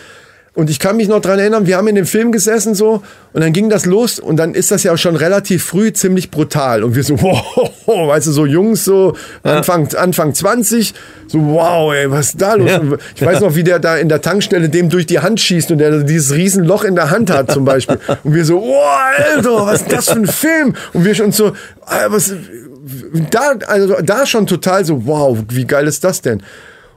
[0.53, 3.41] Und ich kann mich noch dran erinnern, wir haben in dem Film gesessen so und
[3.41, 6.83] dann ging das los und dann ist das ja schon relativ früh ziemlich brutal.
[6.83, 10.93] Und wir so, wow, weißt du, so Jungs, so Anfang, Anfang 20,
[11.29, 12.69] so wow, ey, was ist da los?
[12.69, 12.83] Ja.
[13.15, 15.79] Ich weiß noch, wie der da in der Tankstelle dem durch die Hand schießt und
[15.79, 18.01] der dieses riesen Loch in der Hand hat zum Beispiel.
[18.25, 19.01] Und wir so, wow,
[19.35, 20.75] Alter, was ist das für ein Film?
[20.93, 22.35] Und wir schon so, äh, was,
[23.31, 26.43] da, also da schon total so, wow, wie geil ist das denn?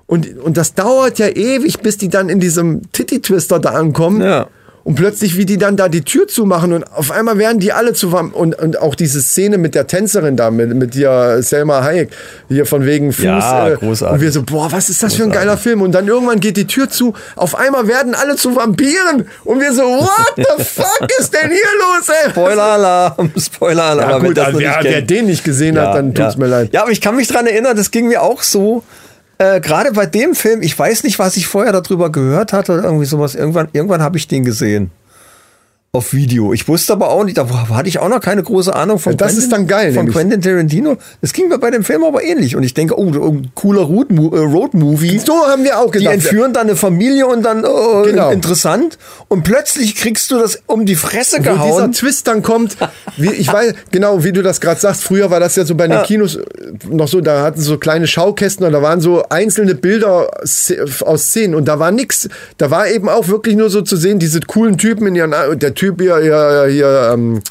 [0.05, 4.21] Und, und das dauert ja ewig, bis die dann in diesem Titty-Twister da ankommen.
[4.21, 4.47] Ja.
[4.85, 7.93] Und plötzlich, wie die dann da die Tür zumachen und auf einmal werden die alle
[7.93, 8.31] zusammen.
[8.33, 12.09] Und, und auch diese Szene mit der Tänzerin da, mit, mit dir, Selma Hayek,
[12.49, 13.23] hier von wegen Fuß.
[13.23, 14.15] Ja, äh, großartig.
[14.15, 15.81] Und wir so, boah, was ist das für ein geiler Film?
[15.81, 19.25] Und dann irgendwann geht die Tür zu, auf einmal werden alle zu Vampiren.
[19.45, 22.31] Und wir so, what the fuck ist denn hier los, ey?
[22.31, 24.09] Spoiler-Alarm, Spoiler-Alarm.
[24.09, 26.39] Ja, gut, also, wer, wer den nicht gesehen hat, dann tut's ja.
[26.39, 26.73] mir leid.
[26.73, 28.83] Ja, aber ich kann mich dran erinnern, das ging mir auch so.
[29.37, 32.83] Äh, gerade bei dem Film, ich weiß nicht, was ich vorher darüber gehört hatte oder
[32.83, 33.35] irgendwie sowas.
[33.35, 34.91] Irgendwann, irgendwann habe ich den gesehen.
[35.95, 36.53] Auf Video.
[36.53, 39.37] Ich wusste aber auch nicht, da hatte ich auch noch keine große Ahnung von Das
[39.37, 40.15] ist dann geil, Von nämlich.
[40.15, 40.97] Quentin Tarantino.
[41.21, 42.55] Das ging mir bei dem Film aber ähnlich.
[42.55, 45.19] Und ich denke, oh, oh cooler Road, äh.
[45.23, 46.15] So haben wir auch Die gedacht.
[46.15, 48.31] entführen dann eine Familie und dann oh, Genau.
[48.31, 48.97] interessant.
[49.27, 51.91] Und plötzlich kriegst du das um die Fresse wo dieser gehauen.
[51.91, 52.75] Twist dann kommt,
[53.17, 55.85] wie, ich weiß, genau, wie du das gerade sagst, früher war das ja so bei
[55.85, 56.03] den Ja.
[56.05, 56.41] Kinos äh,
[56.89, 61.53] noch so, da hatten so kleine Schaukästen und da waren so einzelne Bilder aus Szenen
[61.53, 64.79] und da war nix, da war eben auch wirklich nur so zu sehen, diese coolen
[64.79, 67.41] Typen in ihren, der Typ hier, hier, hier, ähm,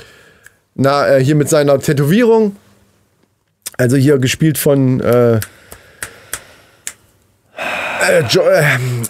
[0.74, 2.56] na, äh, hier mit seiner Tätowierung,
[3.76, 5.34] also hier gespielt von, äh,
[8.08, 8.62] äh, jo, äh,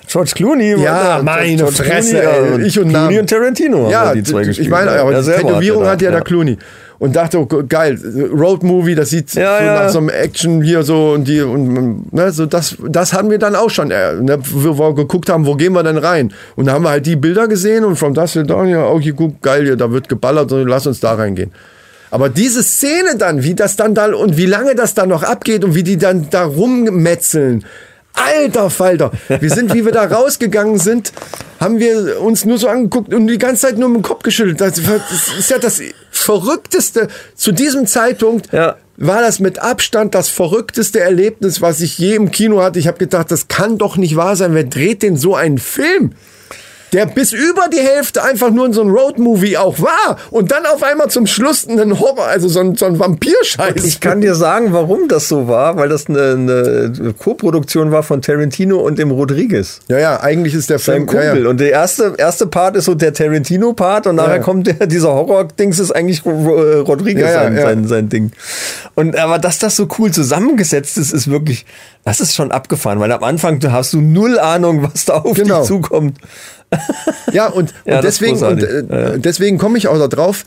[0.07, 0.83] George Clooney.
[0.83, 2.67] Ja, äh, meine George Fresse, Clooney, ey.
[2.67, 3.19] Ich und Clooney Namen.
[3.21, 4.71] und Tarantino Ja, haben die zwei ich gespielt.
[4.71, 6.59] meine, aber Er die Tätowierung hat ja der Clooney.
[7.03, 7.99] Und dachte, oh, geil,
[8.33, 9.75] Road Movie, das sieht Ja, so ja.
[9.75, 13.41] nach so einem Action hier so und die und ne, so das das hatten wir
[13.41, 16.33] dann auch schon, äh, ne, wo wir geguckt haben, wo gehen wir denn rein?
[16.55, 19.13] Und da haben wir halt die Bilder gesehen und from Dust Till Dawn, ja, okay,
[19.17, 21.51] guck, geil, hier, da wird geballert, und lass uns da reingehen.
[22.13, 25.65] Aber diese Szene dann, wie das dann da und wie lange das dann noch abgeht
[25.65, 27.65] und wie die dann da rummetzeln.
[28.15, 31.13] Alter Falter, wir sind, wie wir da rausgegangen sind,
[31.61, 34.61] haben wir uns nur so angeguckt und die ganze Zeit nur mit dem Kopf geschüttelt.
[34.61, 37.09] Das, ist ja das Verrückteste.
[37.35, 38.77] Zu diesem Zeitpunkt Ja.
[38.97, 42.79] war das mit Abstand das verrückteste Erlebnis, was ich je im Kino hatte.
[42.79, 44.55] Ich habe gedacht, das kann doch nicht wahr sein.
[44.55, 46.13] Wer dreht denn so einen Film?
[46.93, 50.67] Der bis über die Hälfte einfach nur in so ein Roadmovie auch war und dann
[50.67, 53.85] auf einmal zum Schluss einen Horror, also so ein, so ein Vampirscheiß.
[53.85, 58.21] Ich kann dir sagen, warum das so war, weil das eine, eine Co-Produktion war von
[58.23, 59.81] Tarantino und dem Rodriguez.
[59.89, 61.07] ja, ja, eigentlich ist der Film.
[61.07, 61.45] Ja, Kumpel.
[61.45, 61.49] ja.
[61.51, 64.43] Und der erste, erste Part ist so der Tarantino-Part und nachher Ja.
[64.43, 67.63] kommt der, dieser Horror-Dings ist eigentlich äh, Rodriguez Ja, ja, sein, ja.
[67.63, 68.33] Sein, sein Ding.
[68.95, 71.65] Und aber dass das so cool zusammengesetzt ist, ist wirklich,
[72.05, 75.37] das ist schon abgefahren, weil am Anfang du hast du null Ahnung, was da auf
[75.37, 75.61] Genau.
[75.61, 76.19] dich zukommt.
[77.33, 80.45] Ja, und, Ja, und deswegen, und, äh, Ja, deswegen komme ich auch da drauf.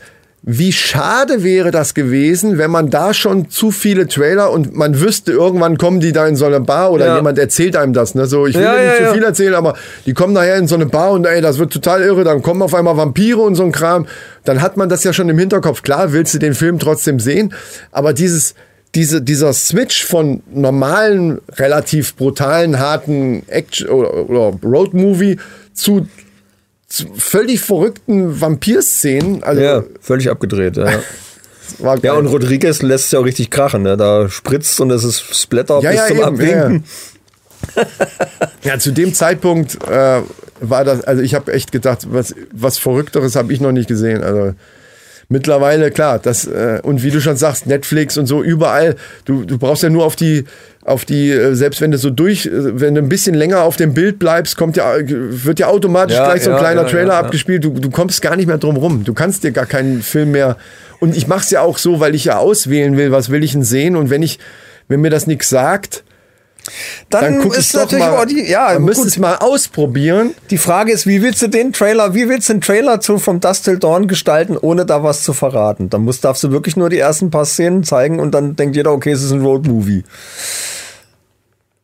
[0.48, 5.32] Wie schade wäre das gewesen, wenn man da schon zu viele Trailer und man wüsste,
[5.32, 7.16] irgendwann kommen die da in so eine Bar oder Ja.
[7.16, 8.14] jemand erzählt einem das.
[8.14, 8.26] Ne?
[8.26, 10.86] So, ich will Ja, nicht zu viel erzählen, aber die kommen nachher in so eine
[10.86, 12.22] Bar und ey, das wird total irre.
[12.22, 14.06] Dann kommen auf einmal Vampire und so ein Kram.
[14.44, 15.82] Dann hat man das ja schon im Hinterkopf.
[15.82, 17.52] Klar, willst du den Film trotzdem sehen,
[17.90, 18.54] aber dieses
[18.96, 25.36] diese, dieser Switch von normalen, relativ brutalen, harten Action oder, oder Road-Movie
[25.74, 26.08] zu
[26.88, 29.42] zu völlig verrückten Vampirszenen.
[29.42, 30.76] Also Ja, völlig abgedreht.
[30.76, 31.00] Ja,
[32.02, 33.82] ja und Rodriguez lässt es ja auch richtig krachen.
[33.82, 33.96] Ne?
[33.96, 36.84] Da spritzt und es ist Splatter Ja, bis ja, zum eben, Abwinken.
[38.62, 40.22] ja, zu dem Zeitpunkt äh,
[40.60, 44.22] war das, also ich habe echt gedacht, was, was Verrückteres habe ich noch nicht gesehen.
[44.22, 44.54] Also
[45.28, 49.58] mittlerweile, klar, das, äh, und wie du schon sagst, Netflix und so, überall, du, du
[49.58, 50.44] brauchst ja nur auf die,
[50.84, 53.76] auf die, äh, selbst wenn du so durch, äh, wenn du ein bisschen länger auf
[53.76, 56.88] dem Bild bleibst, kommt ja, wird ja automatisch Ja, gleich so ein ja, kleiner ja,
[56.88, 57.64] Trailer abgespielt.
[57.64, 59.04] Du, du kommst gar nicht mehr drum rum.
[59.04, 60.56] Du kannst dir gar keinen Film mehr.
[61.00, 63.52] Und ich mache es ja auch so, weil ich ja auswählen will, was will ich
[63.52, 63.96] denn sehen.
[63.96, 64.38] Und wenn ich,
[64.88, 66.04] wenn mir das nichts sagt,
[67.10, 68.90] Dann, dann ist natürlich mal, auch die, ja, gut.
[68.90, 70.34] es mal ausprobieren.
[70.50, 73.40] Die Frage ist, wie willst du den Trailer, wie willst du den Trailer zu From
[73.40, 75.90] Dust Till Dawn gestalten, ohne da was zu verraten?
[75.90, 78.92] Dann musst, darfst du wirklich nur die ersten paar Szenen zeigen und dann denkt jeder,
[78.92, 80.04] okay, es ist ein Road-Movie.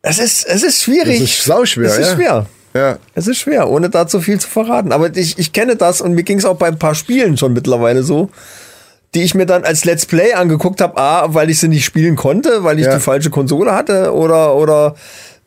[0.01, 1.21] Es ist, es ist schwierig.
[1.21, 2.15] Es ist sauschwer, Es ist ja.
[2.15, 2.45] schwer.
[2.73, 2.97] Ja.
[3.13, 4.91] Es ist schwer, ohne da zu viel zu verraten.
[4.91, 7.53] Aber ich, ich kenne das und mir ging es auch bei ein paar Spielen schon
[7.53, 8.29] mittlerweile so,
[9.15, 12.15] die ich mir dann als Let's Play angeguckt habe, A, weil ich sie nicht spielen
[12.15, 12.95] konnte, weil ich Ja.
[12.95, 14.95] die falsche Konsole hatte oder, oder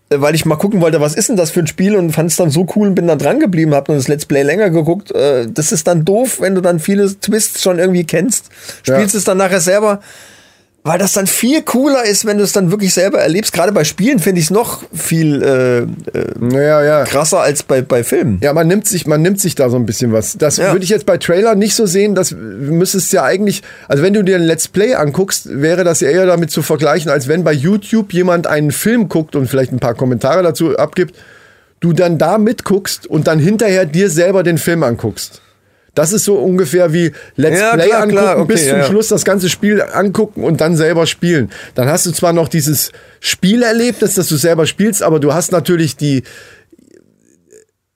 [0.08, 2.30] äh, weil ich mal gucken wollte, was ist denn das für ein Spiel und fand
[2.30, 4.70] es dann so cool und bin dann dran geblieben, hab dann das Let's Play länger
[4.70, 5.10] geguckt.
[5.12, 8.46] Äh, Das ist dann doof, wenn du dann viele Twists schon irgendwie kennst,
[8.84, 9.18] spielst Ja.
[9.18, 10.00] es dann nachher selber.
[10.86, 13.52] Weil das dann viel cooler ist, wenn du es dann wirklich selber erlebst.
[13.52, 15.86] Gerade bei Spielen finde ich es noch viel äh, äh,
[16.64, 17.04] Ja, ja.
[17.04, 18.38] krasser als bei, bei Filmen.
[18.40, 20.38] Ja, man nimmt sich, man nimmt sich da so ein bisschen was.
[20.38, 20.70] Das Ja.
[20.72, 22.14] würde ich jetzt bei Trailer nicht so sehen.
[22.14, 26.08] Das müsstest ja eigentlich, also wenn du dir ein Let's Play anguckst, wäre das ja
[26.08, 29.80] eher damit zu vergleichen, als wenn bei YouTube jemand einen Film guckt und vielleicht ein
[29.80, 31.16] paar Kommentare dazu abgibt,
[31.80, 35.42] du dann da mitguckst und dann hinterher dir selber den Film anguckst.
[35.96, 38.78] Das ist so ungefähr wie Let's Ja, Play klar, angucken, klar, okay, bis zum ja,
[38.78, 38.84] ja.
[38.84, 41.50] Schluss das ganze Spiel angucken und dann selber spielen.
[41.74, 45.96] Dann hast du zwar noch dieses Spielerlebnis, dass du selber spielst, aber du hast natürlich
[45.96, 46.22] die,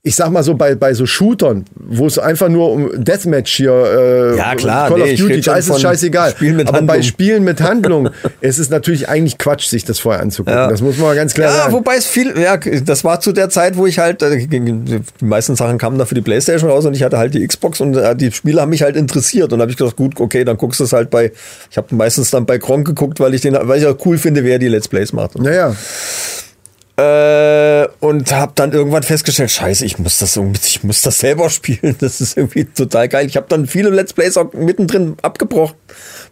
[0.03, 3.71] ich sag mal so, bei, bei so Shootern, wo es einfach nur um Deathmatch hier,
[3.73, 6.31] äh, Ja, klar, Call nee, of Duty, da ist es scheißegal.
[6.31, 7.03] Spielen mit Aber bei Handlung.
[7.03, 8.09] Spielen mit Handlung
[8.41, 10.59] ist es natürlich eigentlich Quatsch, sich das vorher anzugucken.
[10.59, 10.69] Ja.
[10.71, 11.75] Das muss man mal ganz klar Ja, sagen.
[11.75, 15.55] wobei es viel, ja, das war zu der Zeit, wo ich halt, äh, die meisten
[15.55, 18.17] Sachen kamen da für die Playstation raus und ich hatte halt die Xbox und äh,
[18.17, 20.81] die Spiele haben mich halt interessiert und da habe ich gedacht, gut, okay, dann guckst
[20.81, 21.31] du es halt bei,
[21.71, 24.45] ich habe meistens dann bei Gronk geguckt, weil ich den, weil ich ja cool finde,
[24.45, 25.33] wer die Let's Plays macht.
[25.43, 25.77] Ja, ja.
[26.96, 31.48] Äh, und habe dann irgendwann festgestellt, scheiße, ich muss das irgendwie, ich muss das selber
[31.50, 31.96] spielen.
[31.98, 33.26] Das ist irgendwie total geil.
[33.26, 35.76] Ich habe dann viele Let's Plays auch mittendrin abgebrochen,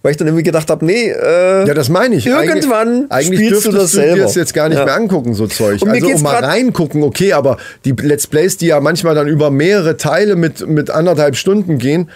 [0.02, 2.26] weil ich dann irgendwie gedacht habe, nee, äh, Ja, das meine ich.
[2.26, 4.22] Irgendwann eigentlich, spielst du das du dir selber.
[4.24, 4.84] das jetzt gar nicht Ja.
[4.84, 5.80] mehr angucken, so Zeug.
[5.80, 9.50] Und Also um mal reingucken, okay, aber die Let's Plays, die ja manchmal dann über
[9.50, 12.10] mehrere Teile mit, mit anderthalb Stunden gehen,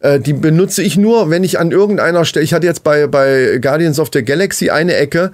[0.00, 3.58] äh, die benutze ich nur, wenn ich an irgendeiner Stelle, ich hatte jetzt bei, bei
[3.60, 5.32] Guardians of the Galaxy eine Ecke,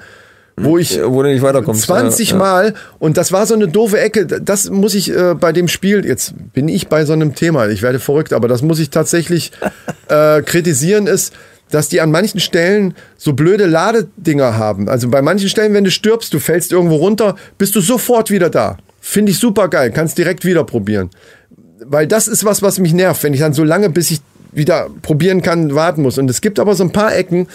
[0.56, 1.82] wo ich wo du nicht weiterkommst.
[1.82, 2.38] 20 ja, ja.
[2.38, 4.26] Mal und das war so eine doofe Ecke.
[4.26, 7.82] Das muss ich äh, bei dem Spiel, jetzt bin ich bei so einem Thema, ich
[7.82, 9.52] werde verrückt, aber das muss ich tatsächlich
[10.08, 11.32] äh, kritisieren, ist,
[11.70, 14.88] dass die an manchen Stellen so blöde Ladedinger haben.
[14.88, 18.50] Also bei manchen Stellen, wenn du stirbst, du fällst irgendwo runter, bist du sofort wieder
[18.50, 18.76] da.
[19.00, 21.10] Finde ich super geil, kannst direkt wieder probieren.
[21.84, 24.20] Weil das ist was, was mich nervt, wenn ich dann so lange, bis ich
[24.52, 26.18] wieder probieren kann, warten muss.
[26.18, 27.48] Und es gibt aber so ein paar Ecken,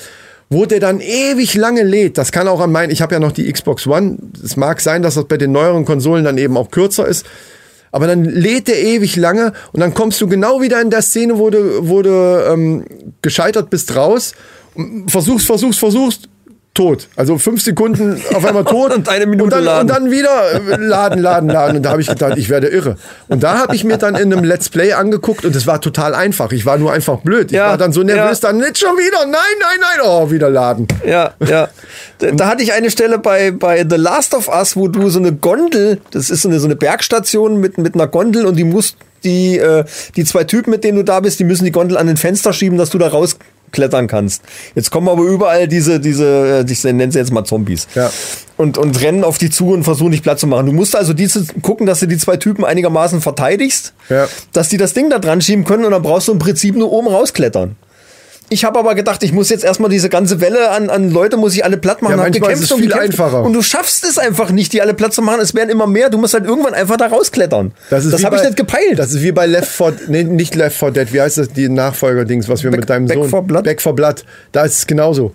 [0.50, 2.18] wo der dann ewig lange lädt.
[2.18, 4.18] Das kann auch an meinen, ich habe ja noch die Xbox One.
[4.44, 7.26] Es mag sein, dass das bei den neueren Konsolen dann eben auch kürzer ist.
[7.92, 11.38] Aber dann lädt der ewig lange und dann kommst du genau wieder in der Szene,
[11.38, 12.86] wo du, wo du ähm,
[13.22, 14.34] gescheitert bist, raus.
[15.08, 16.30] Versuchst, versuchst, versuchst,
[16.78, 17.08] tot.
[17.16, 18.94] Also fünf Sekunden auf einmal tot.
[18.96, 19.82] Und eine Minute und dann, laden.
[19.82, 21.78] Und dann wieder äh, laden, laden, laden.
[21.78, 22.98] Und da habe ich gedacht, ich werde irre.
[23.28, 26.14] Und da habe ich mir dann in einem Let's Play angeguckt und es war total
[26.14, 26.52] einfach.
[26.52, 27.52] Ich war nur einfach blöd.
[27.52, 28.50] Ich Ja, war dann so nervös, ja.
[28.50, 29.26] dann nicht schon wieder.
[29.26, 30.06] Nein, nein, nein.
[30.06, 30.88] Oh, wieder laden.
[31.06, 31.70] Ja, ja.
[32.20, 35.20] Da, da hatte ich eine Stelle bei, bei The Last of Us, wo du so
[35.20, 38.64] eine Gondel, das ist so eine, so eine Bergstation mit, mit einer Gondel und die
[38.64, 39.84] musst, die, äh,
[40.16, 42.54] die zwei Typen, mit denen du da bist, die müssen die Gondel an den Fenster
[42.54, 43.08] schieben, dass du da
[43.68, 44.44] rausklettern kannst.
[44.76, 47.88] Jetzt kommen aber überall diese, diese, äh, ich nenne sie jetzt mal Zombies.
[47.96, 48.10] Ja.
[48.56, 50.66] Und, und rennen auf die zu und versuchen dich platt zu machen.
[50.66, 54.28] Du musst also diese, gucken, dass du die zwei Typen einigermaßen verteidigst, Ja.
[54.52, 56.92] dass die das Ding da dran schieben können und dann brauchst du im Prinzip nur
[56.92, 57.76] oben rausklettern.
[58.50, 61.54] Ich habe aber gedacht, ich muss jetzt erstmal diese ganze Welle an, an Leute, muss
[61.54, 62.12] ich alle platt machen.
[62.12, 63.10] Ja, manchmal ist es und viel gekämpft.
[63.20, 63.44] einfacher.
[63.44, 65.42] Und du schaffst es einfach nicht, die alle platt zu machen.
[65.42, 66.10] Es werden immer mehr.
[66.10, 67.74] Du musst halt irgendwann einfach da rausklettern.
[67.90, 68.98] Das, wie habe ich nicht gepeilt.
[69.00, 71.68] Das ist wie bei Left 4, nee, nicht Left 4 Dead, wie heißt das, die
[71.68, 73.30] Nachfolger-Dings, was wir Back- mit deinem Back Sohn...
[73.30, 73.64] 4 Blood?
[73.66, 74.24] Back 4 Blood.
[74.54, 75.34] Da ist es genauso.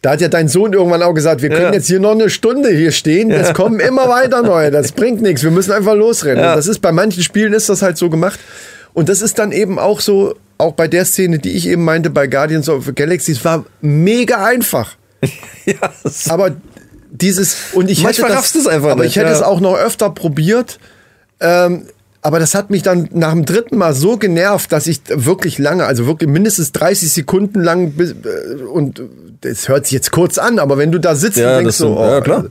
[0.00, 1.72] Da hat ja dein Sohn irgendwann auch gesagt, wir können Ja.
[1.74, 5.42] jetzt hier noch eine Stunde hier stehen, es kommen immer weiter neue, das bringt nichts,
[5.42, 6.42] wir müssen einfach losrennen.
[6.42, 6.56] Ja.
[6.56, 8.40] Das ist, bei manchen Spielen ist das halt so gemacht.
[8.94, 12.10] Und das ist dann eben auch so, auch bei der Szene, die ich eben meinte,
[12.10, 14.96] bei Guardians of the Galaxy, es war mega einfach.
[15.64, 15.74] ja,
[16.28, 16.52] Aber
[17.10, 19.36] dieses und ich Manchmal hätte das, du's einfach aber nicht, ich hätte ja.
[19.36, 20.78] es auch noch öfter probiert.
[21.40, 21.86] Ähm,
[22.22, 25.86] aber das hat mich dann nach dem dritten Mal so genervt, dass ich wirklich lange,
[25.86, 29.02] also wirklich mindestens 30 Sekunden lang äh, und
[29.40, 31.98] das hört sich jetzt kurz an, aber wenn du da sitzt Ja, und denkst so,
[31.98, 32.44] oh, ja, klar.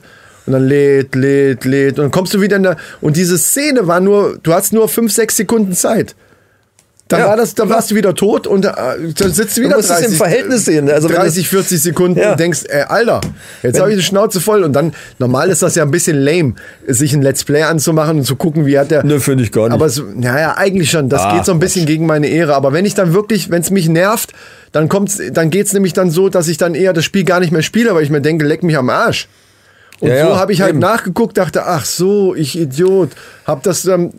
[0.47, 3.85] und dann lädt, lädt, lädt und dann kommst du wieder in der und diese Szene
[3.85, 6.15] war nur, du hast nur fünf, sechs Sekunden Zeit.
[7.09, 7.77] Dann Ja, war das, dann klar.
[7.79, 8.71] warst du wieder tot und äh,
[9.17, 10.93] dann sitzt du wieder musst es im Verhältnis sehen, ne?
[10.93, 12.31] Also wenn 30, 40 Sekunden Ja.
[12.33, 13.19] und denkst, ey, Alter,
[13.63, 14.63] jetzt habe ich die Schnauze voll.
[14.63, 16.53] Und dann, normal ist das ja ein bisschen lame,
[16.87, 19.03] sich ein Let's Play anzumachen und zu gucken, wie hat der.
[19.03, 19.73] Nö, finde ich gar nicht.
[19.73, 21.09] Aber es, naja, eigentlich schon.
[21.09, 22.53] Das Ah, geht so ein bisschen gegen meine Ehre.
[22.53, 24.31] Aber wenn ich dann wirklich, wenn es mich nervt,
[24.71, 27.51] dann kommt's, dann geht's nämlich dann so, dass ich dann eher das Spiel gar nicht
[27.51, 29.27] mehr spiele, weil ich mir denke, leck mich am Arsch.
[29.99, 30.79] Und Ja, so habe ich halt eben.
[30.79, 33.09] nachgeguckt, dachte, ach so, ich Idiot,
[33.45, 34.11] hab das ähm,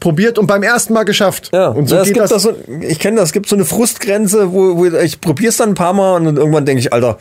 [0.00, 1.50] probiert und beim ersten Mal geschafft.
[1.52, 2.30] Ja, und so ja, es gibt das.
[2.30, 5.56] das so, ich kenne das, es gibt so eine Frustgrenze, wo, wo ich probiere es
[5.56, 7.18] dann ein paar Mal und dann irgendwann denke ich, Alter,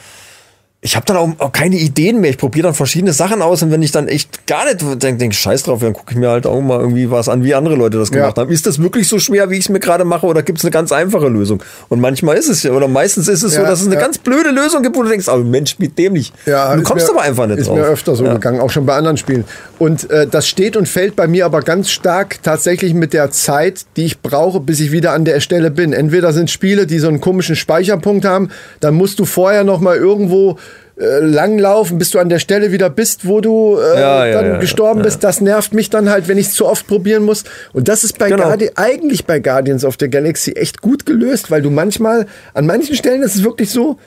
[0.87, 2.29] ich habe dann auch, keine Ideen mehr.
[2.29, 5.35] Ich probiere dann verschiedene Sachen aus und wenn ich dann echt gar nicht denke, denk,
[5.35, 7.97] scheiß drauf, dann gucke ich mir halt auch mal irgendwie was an, wie andere Leute
[7.97, 8.41] das gemacht Ja.
[8.43, 8.51] haben.
[8.51, 10.71] Ist das wirklich so schwer, wie ich es mir gerade mache, oder gibt es eine
[10.71, 11.61] ganz einfache Lösung?
[11.89, 14.01] Und manchmal ist es ja, oder meistens ist es so, Ja, dass es eine ja.
[14.01, 16.33] ganz blöde Lösung gibt, wo du denkst, oh Mensch, mit dem nicht.
[16.45, 17.75] Ja, du ist kommst mir- aber einfach nicht Ist drauf.
[17.77, 19.43] mir öfter so gegangen, auch schon bei anderen Spielen.
[19.79, 23.81] Und äh, das steht und fällt bei mir aber ganz stark tatsächlich mit der Zeit,
[23.97, 25.91] die ich brauche, bis ich wieder an der Stelle bin.
[25.91, 29.97] Entweder sind Spiele, die so einen komischen Speicherpunkt haben, dann musst du vorher noch mal
[29.97, 30.57] irgendwo
[30.99, 34.45] äh, langlaufen, bis du an der Stelle wieder bist, wo du äh, Ja, ja, dann
[34.53, 35.23] ja, gestorben bist.
[35.23, 37.43] Das nervt mich dann halt, wenn ich es zu oft probieren muss.
[37.73, 38.43] Und das ist bei Genau.
[38.43, 42.95] Guardi eigentlich bei Guardians of the Galaxy echt gut gelöst, weil du manchmal, an manchen
[42.95, 43.97] Stellen ist es wirklich so,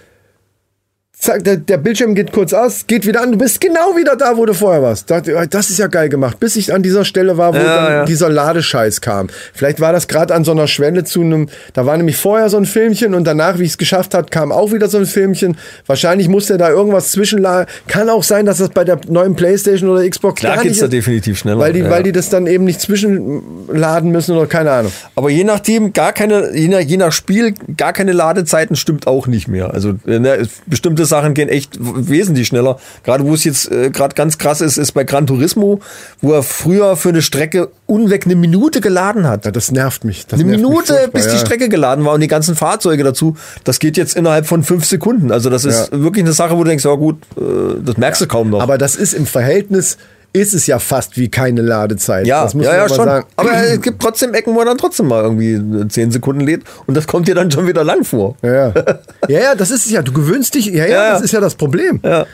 [1.21, 4.37] zack, der, der Bildschirm geht kurz aus, geht wieder an, du bist genau wieder da,
[4.37, 5.11] wo du vorher warst.
[5.11, 7.93] Da- Das ist ja geil gemacht, bis ich an dieser Stelle war, wo Ja, dann
[7.93, 8.05] ja.
[8.05, 9.29] dieser Ladescheiß kam.
[9.53, 12.57] Vielleicht war das gerade an so einer Schwelle zu einem, da war nämlich vorher so
[12.57, 15.57] ein Filmchen und danach, wie ich es geschafft hat, kam auch wieder so ein Filmchen.
[15.87, 17.67] Wahrscheinlich musste da irgendwas zwischenladen.
[17.87, 20.83] Kann auch sein, dass das bei der neuen Playstation oder Xbox Klar gar geht's nicht
[20.83, 21.59] da definitiv schneller.
[21.59, 21.91] Weil die, ja.
[21.91, 24.93] weil die das dann eben nicht zwischenladen müssen oder keine Ahnung.
[25.17, 29.27] Aber je nachdem, gar keine, je nach, je nach Spiel, gar keine Ladezeiten stimmt auch
[29.27, 29.73] nicht mehr.
[29.73, 32.79] Also äh, ne, es- bestimmte Sachen gehen echt wesentlich schneller.
[33.05, 35.81] Gerade wo es jetzt äh, gerade ganz krass ist, ist bei Gran Turismo,
[36.23, 39.45] wo er früher für eine Strecke unweg eine Minute geladen hat.
[39.45, 40.27] Ja, das nervt mich.
[40.27, 41.37] Das Eine nervt mich Minute, furchtbar, bis die.
[41.39, 43.37] Strecke geladen war und die ganzen Fahrzeuge dazu.
[43.65, 45.31] Das geht jetzt innerhalb von fünf Sekunden.
[45.31, 46.03] Also das ist Ja.
[46.03, 47.43] wirklich eine Sache, wo du denkst, ja gut, äh,
[47.85, 48.63] das merkst du kaum noch.
[48.63, 49.99] Aber das ist im Verhältnis
[50.33, 52.27] ist es ja fast wie keine Ladezeit.
[52.27, 53.05] Ja, das muss ja, man ja, schon.
[53.05, 53.27] sagen.
[53.37, 56.97] Aber es gibt trotzdem Ecken, wo er dann trotzdem mal irgendwie 10 Sekunden lädt und
[56.97, 58.37] das kommt dir dann schon wieder lang vor.
[58.43, 58.69] Ja,
[59.29, 59.41] ja.
[59.41, 60.03] ja, das ist es ja.
[60.03, 60.67] Du gewöhnst dich.
[60.67, 61.13] Ja, ja, Ja, ja.
[61.13, 62.01] das ist ja das Problem.
[62.05, 62.27] Ja.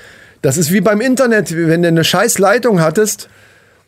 [0.43, 3.29] Das ist wie beim Internet, wenn du eine scheiß Leitung hattest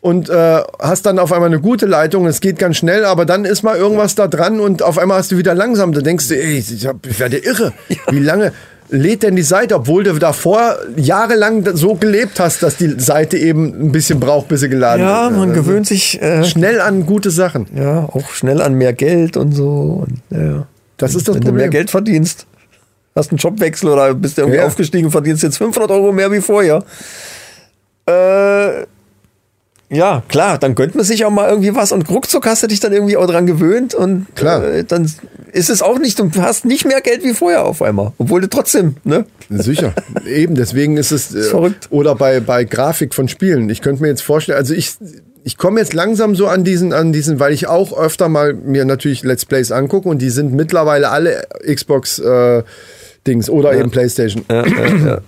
[0.01, 3.45] und äh, hast dann auf einmal eine gute Leitung, es geht ganz schnell, aber dann
[3.45, 5.93] ist mal irgendwas da dran und auf einmal hast du wieder langsam.
[5.93, 7.73] Da denkst du, ey, ich, hab, ich werde irre.
[8.09, 8.53] Wie lange
[8.89, 13.65] lädt denn die Seite, obwohl du davor jahrelang so gelebt hast, dass die Seite eben
[13.87, 15.39] ein bisschen braucht, bis sie geladen Ja, wird.
[15.39, 17.67] man Also gewöhnt sich äh, Schnell an gute Sachen.
[17.75, 20.05] ja, auch schnell an mehr Geld und so.
[20.07, 20.67] Und, ja.
[20.97, 21.71] Das ist das Wenn du mehr Problem.
[21.71, 22.45] Geld verdienst,
[23.15, 24.65] hast einen Jobwechsel oder bist du irgendwie Ja.
[24.65, 26.83] aufgestiegen, verdienst jetzt 500 Euro mehr wie vorher.
[28.05, 28.85] Äh,
[29.89, 32.79] ja, klar, dann gönnt man sich auch mal irgendwie was und ruckzuck hast du dich
[32.79, 34.63] dann irgendwie auch dran gewöhnt und Klar.
[34.63, 35.11] Äh, dann
[35.51, 38.49] ist es auch nicht, du hast nicht mehr Geld wie vorher auf einmal, obwohl du
[38.49, 39.25] trotzdem, ne?
[39.49, 39.93] Sicher.
[40.27, 41.33] Eben, deswegen ist es.
[41.33, 41.87] Äh, verrückt.
[41.89, 43.69] Oder bei, bei Grafik von Spielen.
[43.69, 44.93] Ich könnte mir jetzt vorstellen, also ich,
[45.43, 48.85] ich komme jetzt langsam so an diesen, an diesen, weil ich auch öfter mal mir
[48.85, 52.61] natürlich Let's Plays angucke und die sind mittlerweile alle Xbox äh,
[53.25, 54.45] Dings oder eben Playstation.
[54.49, 55.21] Ja, ja,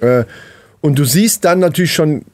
[0.00, 0.20] ja.
[0.20, 0.24] Äh,
[0.80, 2.24] und du siehst dann natürlich schon,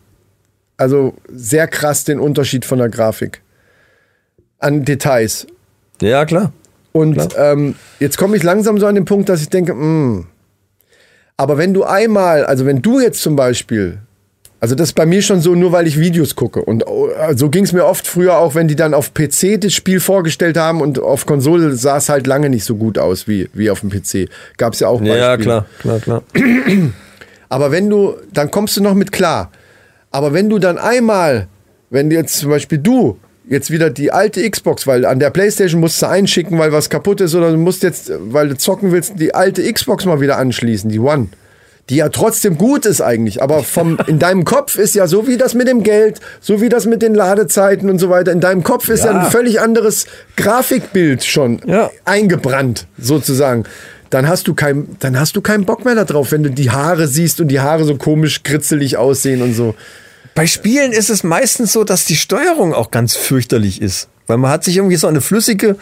[0.81, 3.43] also sehr krass den Unterschied von der Grafik.
[4.59, 5.47] An Details.
[6.01, 6.53] ja klar.
[6.93, 7.53] Und Klar.
[7.53, 10.25] ähm, jetzt komme ich langsam so an den Punkt, dass ich denke, mh,
[11.37, 13.99] aber wenn du einmal, also wenn du jetzt zum Beispiel,
[14.59, 16.62] also das ist bei mir schon so, nur weil ich Videos gucke.
[16.62, 19.73] Und äh, so ging es mir oft früher auch, wenn die dann auf PC das
[19.73, 23.49] Spiel vorgestellt haben und auf Konsole sah es halt lange nicht so gut aus wie,
[23.53, 24.29] wie auf dem PC.
[24.57, 25.19] Gab es ja auch Beispiele.
[25.19, 26.23] Ja, klar, klar, klar.
[27.49, 29.51] Aber wenn du, dann kommst du noch mit klar.
[30.11, 31.46] Aber wenn du dann einmal,
[31.90, 33.18] wenn jetzt zum Beispiel du
[33.49, 37.20] jetzt wieder die alte Xbox, weil an der Playstation musst du einschicken, weil was kaputt
[37.20, 40.88] ist, oder du musst jetzt, weil du zocken willst, die alte Xbox mal wieder anschließen,
[40.90, 41.29] die One.
[41.88, 45.37] Die ja trotzdem gut ist eigentlich, aber vom, in deinem Kopf ist ja so wie
[45.37, 48.31] das mit dem Geld, so wie das mit den Ladezeiten und so weiter.
[48.31, 49.25] In deinem Kopf ist ja, Ja.
[49.25, 51.90] ein völlig anderes Grafikbild schon Ja.
[52.05, 53.64] eingebrannt, sozusagen.
[54.11, 57.07] Dann hast du kein, dann hast du keinen Bock mehr darauf, wenn du die Haare
[57.07, 59.75] siehst und die Haare so komisch kritzelig aussehen und so.
[60.35, 64.09] Bei Spielen ist es meistens so, dass die Steuerung auch ganz fürchterlich ist.
[64.27, 65.77] Weil man hat sich irgendwie so eine flüssige,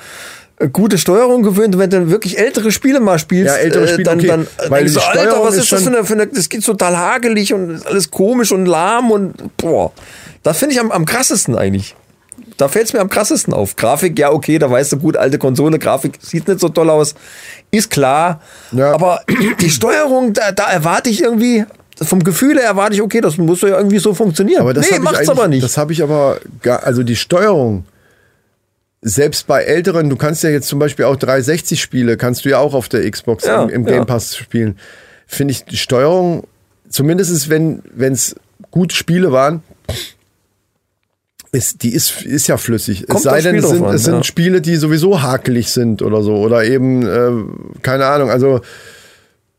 [0.58, 1.74] äh, gute Steuerung gewöhnt.
[1.74, 4.26] Und wenn du wirklich ältere Spiele mal spielst, Ja, ältere Spiele, dann, okay.
[4.26, 6.64] dann Weil denkst du, Alter, was ist ist das für eine, für eine, das geht
[6.64, 9.92] total hagelig und alles komisch und lahm und boah.
[10.42, 11.94] Das finde ich am, am krassesten eigentlich.
[12.56, 13.76] Da fällt es mir am krassesten auf.
[13.76, 17.14] Grafik, ja, okay, da weißt du gut, alte Konsole, Grafik sieht nicht so toll aus.
[17.70, 18.40] Ist klar.
[18.72, 18.92] Ja.
[18.92, 19.22] Aber
[19.60, 21.64] die Steuerung, da, da erwarte ich irgendwie,
[22.00, 24.62] vom Gefühl her erwarte ich, okay, das muss ja irgendwie so funktionieren.
[24.62, 25.62] Aber das nee, macht's aber nicht.
[25.62, 27.84] Das habe ich aber, gar, also die Steuerung,
[29.00, 32.58] selbst bei älteren, du kannst ja jetzt zum Beispiel auch 360 Spiele, kannst du ja
[32.58, 34.04] auch auf der Xbox Ja, im, im Game ja.
[34.04, 34.78] Pass spielen.
[35.26, 36.44] Finde ich die Steuerung,
[36.88, 38.34] zumindest wenn es
[38.70, 39.62] gute Spiele waren,
[41.52, 43.06] ist, die ist, ist ja flüssig.
[43.06, 44.24] Kommt es sei denn, es sind, an, es sind ja.
[44.24, 46.36] Spiele, die sowieso hakelig sind oder so.
[46.36, 47.30] Oder eben, äh,
[47.82, 48.60] keine Ahnung, also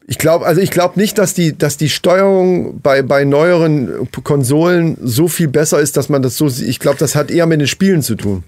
[0.08, 4.97] ich glaube, also ich glaube nicht, dass die, dass die Steuerung bei, bei neueren Konsolen
[5.02, 6.67] so viel besser ist, dass man das so sieht.
[6.67, 8.43] Ich glaube, das hat eher mit den Spielen zu tun.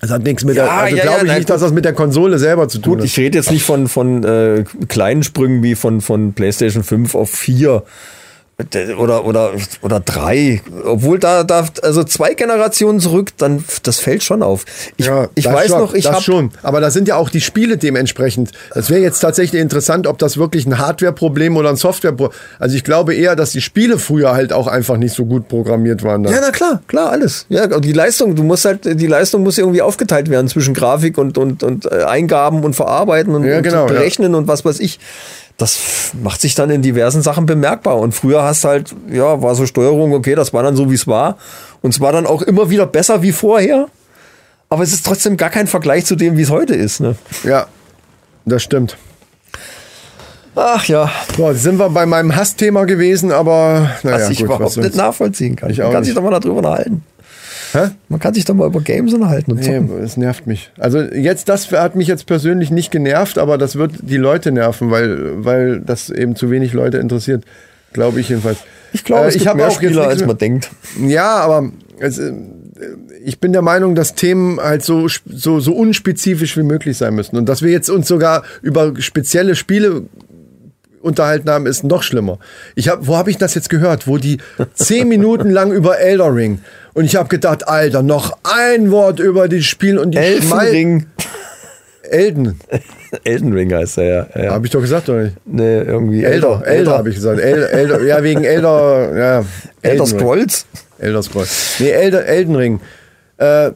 [0.00, 1.72] Das hat nichts mit Ja, der, also ja, glaube ja, ich nein, nicht, dass das
[1.72, 3.06] mit der Konsole selber zu tun Gut, hat.
[3.06, 7.30] ich rede jetzt nicht von, von äh, kleinen Sprüngen wie von, von PlayStation 5 auf
[7.30, 7.84] 4 D-
[8.98, 10.62] oder, oder, oder 3.
[10.84, 14.64] Obwohl da, da, also zwei Generationen zurück, dann, das fällt schon auf.
[14.96, 16.50] Ich, ich das weiß schon, noch, ich habe schon.
[16.62, 18.52] Aber da sind ja auch die Spiele dementsprechend.
[18.74, 22.38] Das wäre jetzt tatsächlich interessant, ob das wirklich ein Hardware-Problem oder ein Software-Problem.
[22.58, 26.02] Also ich glaube eher, dass die Spiele früher halt auch einfach nicht so gut programmiert
[26.02, 26.22] waren.
[26.22, 26.32] Dann.
[26.32, 27.46] Ja, na klar, klar, alles.
[27.48, 31.38] Ja, die Leistung, du musst halt, die Leistung muss irgendwie aufgeteilt werden zwischen Grafik und,
[31.38, 34.98] und, und äh, Eingaben und Verarbeiten und, Ja, genau, und Berechnen und was weiß ich.
[35.60, 37.98] Das macht sich dann in diversen Sachen bemerkbar.
[37.98, 41.06] Und früher hast halt, ja, war so Steuerung, okay, das war dann so, wie es
[41.06, 41.36] war.
[41.82, 43.88] Und es war dann auch immer wieder besser wie vorher.
[44.70, 47.00] Aber es ist trotzdem gar kein Vergleich zu dem, wie es heute ist.
[47.00, 47.16] Ne?
[47.44, 47.66] ja,
[48.46, 48.96] das stimmt.
[50.54, 54.64] Ach ja, So, sind wir bei meinem Hassthema gewesen, aber naja, was ich gut, überhaupt
[54.64, 55.70] was nicht nachvollziehen kann.
[55.70, 57.04] Ich auch kann sich doch mal darüber unterhalten.
[57.72, 57.90] Hä?
[58.08, 60.02] Man kann sich doch mal über Games unterhalten und Nee, zocken.
[60.02, 60.70] es nervt mich.
[60.78, 64.90] Also jetzt, das hat mich jetzt persönlich nicht genervt, aber das wird die Leute nerven,
[64.90, 67.44] weil, weil das eben zu wenig Leute interessiert.
[67.92, 68.58] Glaube ich jedenfalls.
[68.92, 70.70] Ich glaube, Äh, es gibt hab mehr auch Spieler, als man denkt.
[71.06, 72.32] Ja, aber es, äh,
[73.24, 77.36] ich bin der Meinung, dass Themen halt so, so, so unspezifisch wie möglich sein müssen.
[77.36, 80.04] Und dass wir jetzt uns sogar über spezielle Spiele
[81.00, 82.38] unterhalten haben, ist noch schlimmer.
[82.74, 84.06] Ich hab, wo habe ich das jetzt gehört?
[84.06, 84.38] Wo die
[84.74, 86.60] zehn Minuten lang über Elder Ring
[86.94, 91.06] und ich habe gedacht, Alter, noch ein Wort über die Spiel und die Elfenring.
[92.02, 92.58] Elden.
[93.24, 94.42] Elden Ring heißt er, ja.
[94.42, 94.50] ja.
[94.52, 95.36] Habe ich doch gesagt, oder nicht?
[95.46, 97.40] Nee, irgendwie Elder, Elder habe ich gesagt.
[97.40, 99.38] El, Elder, ja, wegen Elder, ja.
[99.38, 99.46] Elder
[99.82, 100.18] Elden Ring.
[100.18, 100.66] Scrolls.
[100.98, 101.76] Elder Scrolls.
[101.78, 102.80] Nee, Elder, Elden Ring.
[103.38, 103.70] Äh,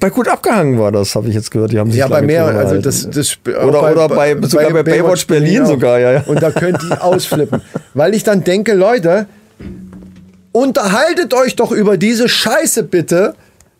[0.00, 1.72] bei gut abgehangen war das, habe ich jetzt gehört.
[1.72, 4.82] Die haben sich ja, bei mehr, also das, das Oder- auch oder bei- sogar bei
[4.82, 5.66] Baywatch Berlin auch.
[5.66, 6.22] sogar, ja, ja.
[6.26, 7.62] Und da könnt ihr ausflippen.
[7.94, 9.26] Weil ich dann denke, Leute,
[10.52, 13.34] unterhaltet euch doch über diese Scheiße bitte,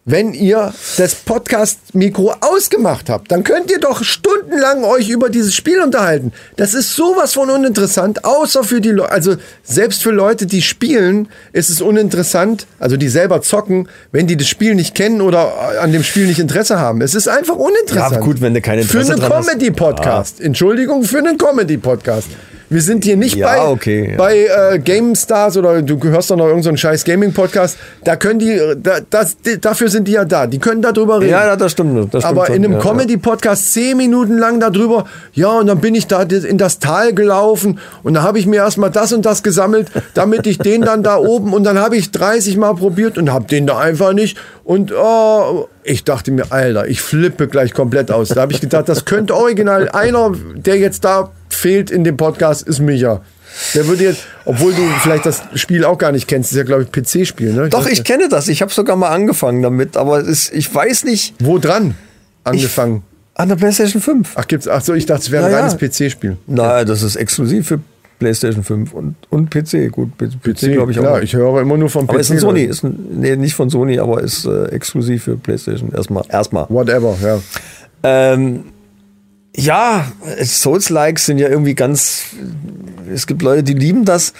[0.06, 3.32] wenn ihr das Podcast-Mikro ausgemacht habt.
[3.32, 6.32] Dann könnt ihr doch stundenlang euch über dieses Spiel unterhalten.
[6.54, 11.28] Das ist sowas von uninteressant, außer für die Leute, also selbst für Leute, die spielen,
[11.52, 15.90] ist es uninteressant, also die selber zocken, wenn die das Spiel nicht kennen oder an
[15.90, 17.00] dem Spiel nicht Interesse haben.
[17.00, 18.14] Es ist einfach uninteressant.
[18.14, 19.48] Ja, gut, wenn du kein Interesse Für einen dran hast.
[19.48, 20.40] Comedy-Podcast.
[20.40, 22.28] Entschuldigung, für einen Comedy-Podcast.
[22.68, 24.16] Wir sind hier nicht Ja, bei, okay, ja.
[24.16, 27.78] bei äh, Game Stars oder du hörst doch noch irgendeinen scheiß Gaming-Podcast.
[28.02, 30.46] Da können die, da, das, die, dafür sind die ja da.
[30.46, 31.30] Die können darüber reden.
[31.30, 32.12] Ja, das stimmt.
[32.12, 32.78] Das stimmt Aber schon, in einem ja.
[32.80, 37.78] Comedy-Podcast zehn Minuten lang darüber, ja, und dann bin ich da in das Tal gelaufen
[38.02, 41.16] und da habe ich mir erstmal das und das gesammelt, damit ich den dann da
[41.18, 44.36] oben und dann habe ich 30 Mal probiert und habe den da einfach nicht.
[44.64, 48.30] Und oh, ich dachte mir, Alter, ich flippe gleich komplett aus.
[48.30, 52.66] Da habe ich gedacht, das könnte original einer, der jetzt da fehlt in dem Podcast,
[52.66, 53.22] ist Micha.
[53.74, 56.82] Der würde jetzt, obwohl du vielleicht das Spiel auch gar nicht kennst, ist ja, glaube
[56.82, 57.68] ich, PC-Spiel, ne?
[57.68, 58.48] Doch, weiß ich kenne das.
[58.48, 61.34] Ich habe sogar mal angefangen damit, aber ist, ich weiß nicht.
[61.40, 61.94] Wo dran
[62.44, 63.02] angefangen?
[63.34, 64.32] An der PlayStation 5.
[64.34, 65.64] Ach, gibt's, ach so, ich dachte, es wäre ein Ja, ja.
[65.66, 66.36] reines PC-Spiel.
[66.46, 67.80] Nein, das ist exklusiv für
[68.18, 69.90] PlayStation 5 und, und PC.
[69.92, 71.02] Gut, PC, PC glaube ich auch.
[71.02, 72.10] Klar, ich höre immer nur vom PC.
[72.10, 75.36] aber ist ein Sony, ist ein, nee, nicht von Sony, aber ist äh, exklusiv für
[75.36, 75.92] PlayStation.
[75.92, 76.24] Erstmal.
[76.28, 76.66] Erstmal.
[76.68, 77.40] Whatever, ja.
[78.02, 78.64] Ähm,
[79.56, 82.26] ja, Souls-Likes sind ja irgendwie ganz.
[83.12, 84.32] Es gibt Leute, die lieben das.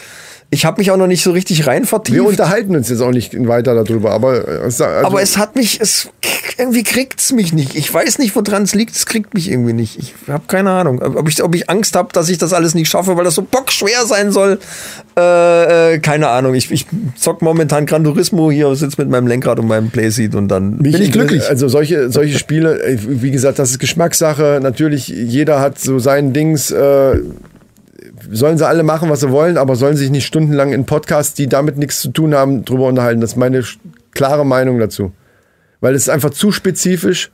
[0.51, 2.17] Ich habe mich auch noch nicht so richtig rein vertieft.
[2.17, 5.81] Wir unterhalten uns jetzt auch nicht weiter darüber, aber, äh, also, aber es hat mich,
[5.81, 6.09] es
[6.57, 7.75] irgendwie kriegt's mich nicht.
[7.75, 8.95] Ich weiß nicht, woran es liegt.
[8.95, 9.99] Es kriegt mich irgendwie nicht.
[9.99, 12.89] Ich habe keine Ahnung, ob ich, ob ich Angst habe, dass ich das alles nicht
[12.89, 14.61] schaffe, weil das so bockschwer sein soll.
[15.19, 16.55] Äh, äh, keine Ahnung.
[16.55, 16.87] Ich, ich
[17.17, 20.93] zock momentan Gran Turismo hier, sitze mit meinem Lenkrad und meinem Playseat und dann Mich
[20.93, 21.49] bin ich glücklich.
[21.49, 24.61] Also solche, solche Spiele, äh, wie gesagt, das ist Geschmackssache.
[24.63, 26.71] Natürlich, jeder hat so sein Dings.
[26.71, 27.21] Äh,
[28.31, 31.49] sollen sie alle machen, was sie wollen, aber sollen sich nicht stundenlang in Podcasts, die
[31.49, 33.20] damit nichts zu tun haben, drüber unterhalten.
[33.20, 33.62] Das ist meine
[34.12, 35.12] klare Meinung dazu.
[35.81, 37.31] Weil es ist einfach zu spezifisch.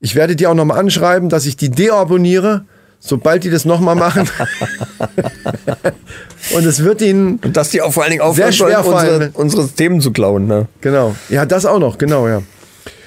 [0.00, 2.64] Ich werde die auch nochmal anschreiben, dass ich die deabonniere,
[2.98, 4.28] sobald die das nochmal machen.
[6.54, 8.96] Und es wird ihnen Und dass die auch vor allen Dingen aufhören Sehr schwer sollen,
[8.96, 9.30] unsere, fallen.
[9.34, 10.46] unsere Themen zu klauen.
[10.46, 10.66] Ne?
[10.80, 11.14] Genau.
[11.28, 12.42] Ja, das auch noch, genau, ja.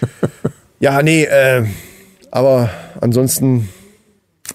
[0.79, 1.65] ja, nee, äh,
[2.31, 2.69] aber
[3.01, 3.69] ansonsten,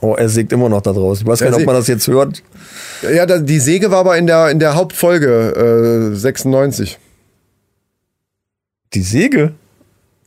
[0.02, 1.24] Oh, er sägt immer noch da draußen.
[1.26, 2.42] Ich weiß gar nicht, ob man das jetzt hört.
[3.02, 6.98] ja, die Säge war aber in der, in der Hauptfolge äh, 96.
[8.94, 9.52] Die Säge?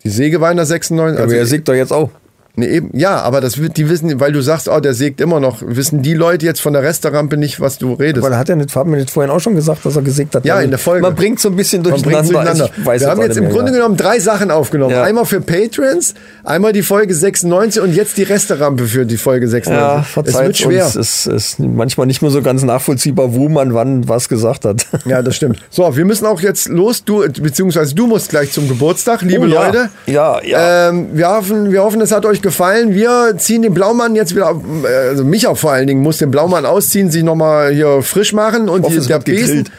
[0.04, 1.20] Die Säge war in der 96.
[1.22, 2.10] aber er Also, sägt doch jetzt auch.
[2.56, 5.40] Nee, eben, ja, aber das wird, die wissen, weil du sagst, oh, der sägt immer
[5.40, 8.24] noch, wissen die Leute jetzt von der Resterampe nicht, was du redest.
[8.26, 10.46] Weil hat er nicht, Fabian jetzt vorhin auch schon gesagt, dass er gesägt hat.
[10.46, 11.02] Ja, Also in der Folge.
[11.02, 12.70] Man bringt so ein bisschen durcheinander.
[12.84, 13.78] weiß Wir haben jetzt nicht im mehr, Grunde ja.
[13.78, 14.94] genommen drei Sachen aufgenommen.
[14.94, 15.04] Ja.
[15.04, 19.74] Einmal für Patrons, einmal die Folge 96 und jetzt die Resterampe für die Folge 96.
[19.84, 20.86] Ja, es verzeiht wird schwer.
[20.86, 20.96] uns.
[20.96, 24.86] Es ist manchmal nicht mehr so ganz nachvollziehbar, wo man wann was gesagt hat.
[25.06, 25.60] Ja, das stimmt.
[25.70, 27.04] So, wir müssen auch jetzt los.
[27.04, 29.66] Du, beziehungsweise du musst gleich zum Geburtstag, liebe Oh, ja.
[29.66, 29.90] Leute.
[30.06, 30.90] Ja, ja.
[30.90, 32.94] Ähm, wir, hoffen, wir hoffen, es hat euch gefallen.
[32.94, 36.66] Wir ziehen den Blaumann jetzt wieder, äh, also Micha vor allen Dingen muss den Blaumann
[36.66, 39.48] ausziehen, sich nochmal hier frisch machen und hoffe, die, der gegrillt.
[39.48, 39.70] Besen.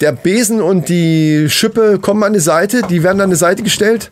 [0.00, 4.10] Der Besen und die Schippe kommen an die Seite, die werden an die Seite gestellt.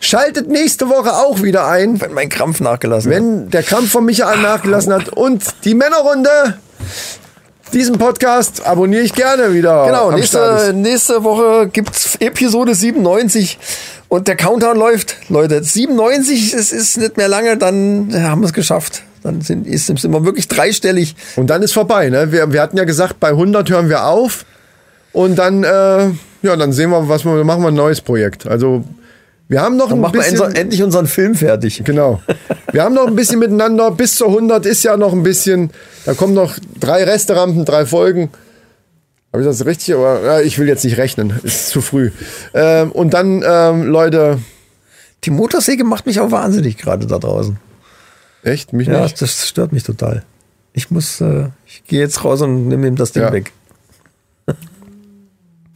[0.00, 3.18] Schaltet nächste Woche auch wieder ein, Wenn mein Krampf nachgelassen hat.
[3.18, 6.58] wenn der Kampf von Michael nachgelassen hat und die Männerrunde.
[7.72, 9.86] Diesen Podcast abonniere ich gerne wieder.
[9.86, 13.58] Genau, nächste, nächste Woche gibt's Episode 97
[14.08, 15.16] und der Countdown läuft.
[15.30, 19.02] Leute, 97, es ist nicht mehr lange, dann haben wir es geschafft.
[19.22, 21.16] Dann sind, ist, sind wir wirklich dreistellig.
[21.36, 22.10] Und dann ist vorbei.
[22.10, 22.30] Ne?
[22.30, 24.44] Wir, wir hatten ja gesagt, bei 100 hören wir auf.
[25.12, 26.10] Und dann, äh,
[26.42, 28.46] ja, dann sehen wir, was wir machen wir ein neues Projekt.
[28.46, 28.84] Also
[29.52, 30.40] wir haben noch Dann ein machen wir bisschen.
[30.40, 31.82] unser, endlich unseren Film fertig.
[31.84, 32.20] Genau.
[32.72, 33.90] Wir haben noch ein bisschen miteinander.
[33.90, 35.70] Bis zur 100 ist ja noch ein bisschen.
[36.06, 38.30] Da kommen noch drei Resterampen, drei Folgen.
[39.32, 39.94] Habe ich das richtig?
[39.94, 41.38] Aber ja, ich will jetzt nicht rechnen.
[41.42, 42.10] Ist zu früh.
[42.54, 44.38] Ähm, und dann, ähm, Leute,
[45.24, 47.56] Die Motorsäge macht mich auch wahnsinnig gerade da draußen.
[48.42, 48.72] echt?
[48.72, 49.20] Mich Ja, nicht?
[49.22, 50.24] das stört mich total.
[50.72, 53.32] Ich muss, äh, ich gehe jetzt raus und nehme ihm das Ding Ja.
[53.32, 53.52] weg.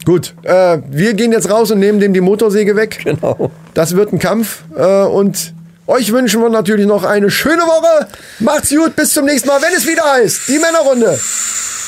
[0.07, 0.35] Gut.
[0.43, 3.01] Äh, wir gehen jetzt raus und nehmen dem die Motorsäge weg.
[3.03, 3.51] Genau.
[3.73, 4.63] Das wird ein Kampf.
[4.73, 5.53] Äh, und
[5.85, 8.07] euch wünschen wir natürlich noch eine schöne Woche.
[8.39, 10.47] Macht's gut, bis zum nächsten Mal, wenn es wieder heißt.
[10.47, 11.19] Die Männerrunde.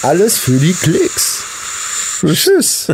[0.02, 1.44] Alles für die Klicks.
[2.26, 2.88] Tschüss.